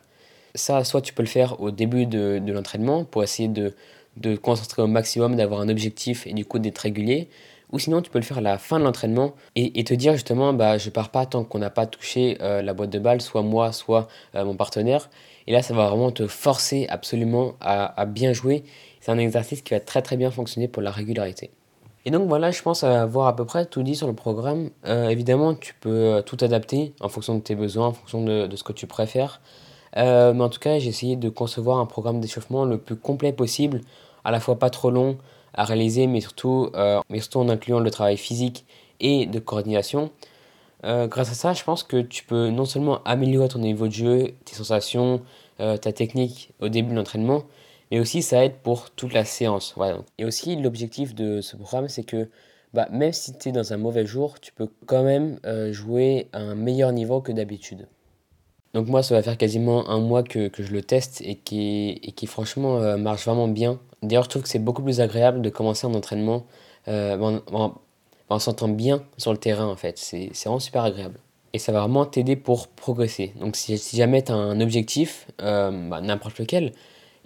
Ça, 0.55 0.85
soit 0.85 1.03
tu 1.03 1.13
peux 1.13 1.23
le 1.23 1.29
faire 1.29 1.61
au 1.61 1.71
début 1.71 2.07
de 2.07 2.53
l'entraînement 2.53 3.05
pour 3.05 3.23
essayer 3.23 3.49
de, 3.49 3.75
de 4.17 4.37
concentrer 4.37 4.83
au 4.83 4.87
maximum, 4.87 5.37
d'avoir 5.37 5.61
un 5.61 5.69
objectif 5.69 6.27
et 6.27 6.33
du 6.33 6.45
coup 6.45 6.59
d'être 6.59 6.79
régulier. 6.79 7.29
Ou 7.73 7.79
sinon, 7.79 8.01
tu 8.01 8.11
peux 8.11 8.19
le 8.19 8.25
faire 8.25 8.39
à 8.39 8.43
la 8.43 8.59
fin 8.59 8.79
de 8.79 8.85
l'entraînement 8.85 9.35
et, 9.57 9.83
te 9.83 9.93
dire 9.93 10.13
justement, 10.13 10.53
bah, 10.53 10.79
je 10.79 10.89
pars 10.89 11.11
pas 11.11 11.27
tant 11.27 11.43
qu'on 11.43 11.59
n'a 11.59 11.71
pas 11.71 11.87
touché 11.87 12.39
euh, 12.41 12.63
la 12.63 12.75
boîte 12.75 12.91
de 12.91 12.99
balle, 13.01 13.21
soit 13.21 13.43
moi, 13.43 13.73
soit 13.73 14.07
euh, 14.37 14.45
mon 14.45 14.57
partenaire. 14.57 15.11
Et 15.49 15.53
là, 15.53 15.63
ça 15.63 15.75
va 15.75 15.89
vraiment 15.89 16.13
te 16.13 16.27
forcer 16.29 16.87
absolument 16.89 17.55
à, 17.61 18.07
bien 18.07 18.33
jouer. 18.33 18.63
C'est 19.01 19.11
un 19.11 19.19
exercice 19.19 19.63
qui 19.63 19.75
va 19.75 19.81
très 19.81 20.03
très 20.03 20.17
bien 20.17 20.31
fonctionner 20.31 20.69
pour 20.69 20.83
la 20.83 20.91
régularité. 20.91 21.51
Et 22.07 22.11
donc 22.11 22.29
voilà, 22.29 22.51
je 22.51 22.63
pense 22.63 22.85
avoir 22.85 23.27
à 23.27 23.37
peu 23.37 23.45
près 23.45 23.67
tout 23.67 23.83
dit 23.83 23.97
sur 23.97 24.07
le 24.07 24.15
programme. 24.15 24.71
Euh, 24.87 25.09
évidemment, 25.09 25.55
tu 25.55 25.75
peux 25.75 26.23
tout 26.25 26.39
adapter 26.41 26.95
en 27.01 27.11
fonction 27.11 27.35
de 27.35 27.41
tes 27.41 27.55
besoins, 27.55 27.89
en 27.89 27.93
fonction 27.93 28.25
de, 28.25 28.49
ce 28.57 28.63
que 28.63 28.73
tu 28.73 28.87
préfères. 28.87 29.43
mais 29.95 30.41
en 30.41 30.49
tout 30.49 30.61
cas, 30.61 30.79
j'ai 30.79 30.89
essayé 30.89 31.17
de 31.17 31.29
concevoir 31.29 31.79
un 31.79 31.87
programme 31.87 32.21
d'échauffement 32.21 32.65
le 32.65 32.79
plus 32.79 32.97
complet 32.97 33.33
possible 33.33 33.83
à 34.27 34.33
la 34.33 34.41
fois 34.41 34.59
pas 34.59 34.71
trop 34.71 34.91
long 34.91 35.19
à 35.55 35.65
réaliser, 35.65 36.07
mais 36.07 36.21
surtout, 36.21 36.71
euh, 36.75 37.01
mais 37.09 37.21
surtout 37.21 37.39
en 37.39 37.49
incluant 37.49 37.79
le 37.79 37.91
travail 37.91 38.17
physique 38.17 38.67
et 39.01 39.27
de 39.27 39.39
coordination. 39.39 40.11
Euh, 40.85 41.07
grâce 41.07 41.31
à 41.31 41.35
ça, 41.35 41.53
je 41.55 41.65
pense 41.65 41.85
que 41.85 42.03
tu 42.03 42.25
peux 42.25 42.51
non 42.51 42.65
seulement 42.65 43.03
améliorer 43.05 43.49
ton 43.49 43.61
niveau 43.61 43.87
de 43.87 43.93
jeu, 43.93 44.35
tes 44.45 44.55
sensations, 44.55 45.23
euh, 45.61 45.77
ta 45.77 45.93
technique 45.93 46.51
au 46.61 46.69
début 46.69 46.91
de 46.91 46.97
l'entraînement, 46.97 47.45
mais 47.91 48.01
aussi 48.01 48.23
ça 48.23 48.45
aide 48.45 48.57
pour 48.63 48.91
toute 48.91 49.13
la 49.13 49.25
séance. 49.25 49.75
Et 50.19 50.25
aussi, 50.25 50.57
l'objectif 50.57 51.15
de 51.15 51.41
ce 51.41 51.57
programme, 51.57 51.89
c'est 51.89 52.05
que 52.05 52.29
bah, 52.75 52.89
même 52.91 53.13
si 53.13 53.37
tu 53.39 53.49
es 53.49 53.53
dans 53.53 53.73
un 53.73 53.77
mauvais 53.77 54.07
jour, 54.07 54.41
tu 54.41 54.53
peux 54.53 54.69
quand 54.87 55.03
même 55.03 55.39
jouer 55.73 56.29
à 56.33 56.39
un 56.39 56.55
meilleur 56.55 56.93
niveau 56.93 57.21
que 57.21 57.33
d'habitude. 57.33 57.89
Donc 58.77 58.89
moi, 58.89 59.03
ça 59.03 59.15
va 59.15 59.23
faire 59.23 59.39
quasiment 59.39 59.89
un 59.89 60.01
mois 60.01 60.23
que, 60.23 60.49
que 60.49 60.63
je 60.63 60.71
le 60.71 60.83
teste 60.83 61.23
et 61.23 61.37
qui, 61.37 61.99
et 62.03 62.13
qui 62.13 62.27
franchement 62.27 62.77
euh, 62.77 62.99
marche 62.99 63.25
vraiment 63.25 63.49
bien. 63.49 63.81
D'ailleurs, 64.03 64.25
je 64.25 64.29
trouve 64.29 64.43
que 64.43 64.51
c'est 64.51 64.59
beaucoup 64.59 64.83
plus 64.83 65.01
agréable 65.01 65.41
de 65.41 65.49
commencer 65.49 65.87
un 65.87 65.95
entraînement 65.95 66.45
euh, 66.87 67.41
en, 67.53 67.73
en, 68.29 68.39
s'entend 68.39 68.69
bien 68.69 69.03
sur 69.17 69.33
le 69.33 69.39
terrain 69.39 69.65
en 69.65 69.77
fait. 69.77 69.97
C'est 69.97 70.31
vraiment 70.45 70.59
super 70.59 70.83
agréable. 70.85 71.19
Et 71.55 71.59
ça 71.59 71.73
va 71.73 71.81
vraiment 71.81 72.05
t'aider 72.05 72.37
pour 72.37 72.69
progresser. 72.69 73.33
Donc 73.41 73.57
si, 73.57 73.79
jamais 73.97 74.23
tu 74.23 74.33
as 74.33 74.35
un 74.35 74.61
objectif, 74.61 75.27
euh, 75.41 75.89
bah, 75.89 76.03
n'importe 76.03 76.39
lequel, 76.39 76.75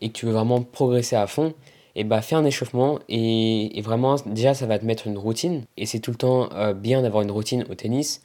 et 0.00 0.08
que 0.08 0.14
tu 0.14 0.26
veux 0.26 0.32
vraiment 0.32 0.62
progresser 0.62 1.16
à 1.16 1.26
fond, 1.26 1.54
et 1.96 2.04
bah 2.04 2.22
fais 2.22 2.36
un 2.36 2.44
échauffement 2.44 3.00
et, 3.08 3.80
vraiment 3.82 4.14
déjà 4.24 4.54
ça 4.54 4.66
va 4.66 4.78
te 4.78 4.84
mettre 4.84 5.08
une 5.08 5.18
routine 5.18 5.64
et 5.76 5.86
c'est 5.86 5.98
tout 5.98 6.12
le 6.12 6.16
temps 6.16 6.48
bien 6.74 7.02
d'avoir 7.02 7.24
une 7.24 7.32
routine 7.32 7.64
au 7.68 7.74
tennis 7.74 8.22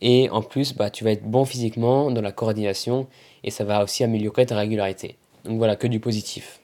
et 0.00 0.28
en 0.30 0.42
plus, 0.42 0.74
bah, 0.74 0.90
tu 0.90 1.04
vas 1.04 1.10
être 1.10 1.24
bon 1.24 1.44
physiquement 1.44 2.10
dans 2.10 2.20
la 2.20 2.32
coordination 2.32 3.06
et 3.44 3.50
ça 3.50 3.64
va 3.64 3.82
aussi 3.82 4.04
améliorer 4.04 4.46
ta 4.46 4.56
régularité. 4.56 5.16
Donc 5.44 5.58
voilà, 5.58 5.76
que 5.76 5.86
du 5.86 6.00
positif. 6.00 6.60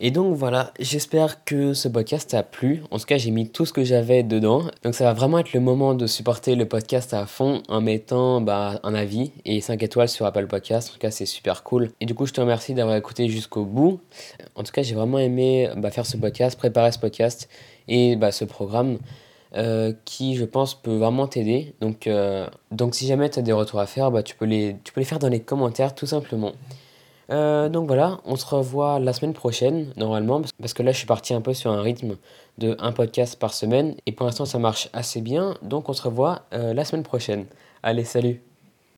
Et 0.00 0.12
donc 0.12 0.36
voilà, 0.36 0.72
j'espère 0.78 1.44
que 1.44 1.74
ce 1.74 1.88
podcast 1.88 2.30
t'a 2.30 2.44
plu. 2.44 2.84
En 2.92 2.98
tout 2.98 3.04
cas, 3.04 3.18
j'ai 3.18 3.32
mis 3.32 3.50
tout 3.50 3.66
ce 3.66 3.72
que 3.72 3.82
j'avais 3.82 4.22
dedans. 4.22 4.62
Donc 4.84 4.94
ça 4.94 5.02
va 5.02 5.12
vraiment 5.12 5.40
être 5.40 5.52
le 5.52 5.58
moment 5.58 5.94
de 5.94 6.06
supporter 6.06 6.54
le 6.54 6.66
podcast 6.66 7.12
à 7.14 7.26
fond 7.26 7.62
en 7.68 7.80
mettant 7.80 8.40
bah, 8.40 8.78
un 8.84 8.94
avis 8.94 9.32
et 9.44 9.60
5 9.60 9.82
étoiles 9.82 10.08
sur 10.08 10.24
Apple 10.24 10.46
Podcast. 10.46 10.90
En 10.90 10.92
tout 10.92 11.00
cas, 11.00 11.10
c'est 11.10 11.26
super 11.26 11.64
cool. 11.64 11.90
Et 12.00 12.06
du 12.06 12.14
coup, 12.14 12.26
je 12.26 12.32
te 12.32 12.40
remercie 12.40 12.74
d'avoir 12.74 12.96
écouté 12.96 13.28
jusqu'au 13.28 13.64
bout. 13.64 14.00
En 14.54 14.62
tout 14.62 14.70
cas, 14.70 14.82
j'ai 14.82 14.94
vraiment 14.94 15.18
aimé 15.18 15.68
bah, 15.76 15.90
faire 15.90 16.06
ce 16.06 16.16
podcast, 16.16 16.56
préparer 16.56 16.92
ce 16.92 17.00
podcast 17.00 17.48
et 17.88 18.14
bah, 18.14 18.30
ce 18.30 18.44
programme. 18.44 18.98
Euh, 19.56 19.94
qui, 20.04 20.36
je 20.36 20.44
pense, 20.44 20.74
peut 20.74 20.96
vraiment 20.96 21.26
t'aider. 21.26 21.74
Donc, 21.80 22.06
euh, 22.06 22.46
donc, 22.70 22.94
si 22.94 23.06
jamais 23.06 23.30
tu 23.30 23.38
as 23.38 23.42
des 23.42 23.52
retours 23.52 23.80
à 23.80 23.86
faire, 23.86 24.10
bah, 24.10 24.22
tu, 24.22 24.36
peux 24.36 24.44
les, 24.44 24.76
tu 24.84 24.92
peux 24.92 25.00
les 25.00 25.06
faire 25.06 25.18
dans 25.18 25.30
les 25.30 25.40
commentaires 25.40 25.94
tout 25.94 26.04
simplement. 26.04 26.52
Euh, 27.30 27.68
donc 27.68 27.86
voilà, 27.86 28.20
on 28.24 28.36
se 28.36 28.46
revoit 28.46 28.98
la 28.98 29.12
semaine 29.12 29.34
prochaine, 29.34 29.92
normalement, 29.96 30.40
parce 30.58 30.72
que 30.72 30.82
là, 30.82 30.92
je 30.92 30.98
suis 30.98 31.06
parti 31.06 31.34
un 31.34 31.40
peu 31.40 31.54
sur 31.54 31.70
un 31.70 31.82
rythme 31.82 32.16
de 32.58 32.76
un 32.78 32.92
podcast 32.92 33.38
par 33.38 33.52
semaine, 33.52 33.96
et 34.06 34.12
pour 34.12 34.26
l'instant, 34.26 34.46
ça 34.46 34.58
marche 34.58 34.88
assez 34.92 35.20
bien. 35.20 35.54
Donc, 35.62 35.88
on 35.88 35.92
se 35.92 36.02
revoit 36.02 36.42
la 36.52 36.84
semaine 36.84 37.04
prochaine. 37.04 37.46
Allez, 37.82 38.04
salut 38.04 38.47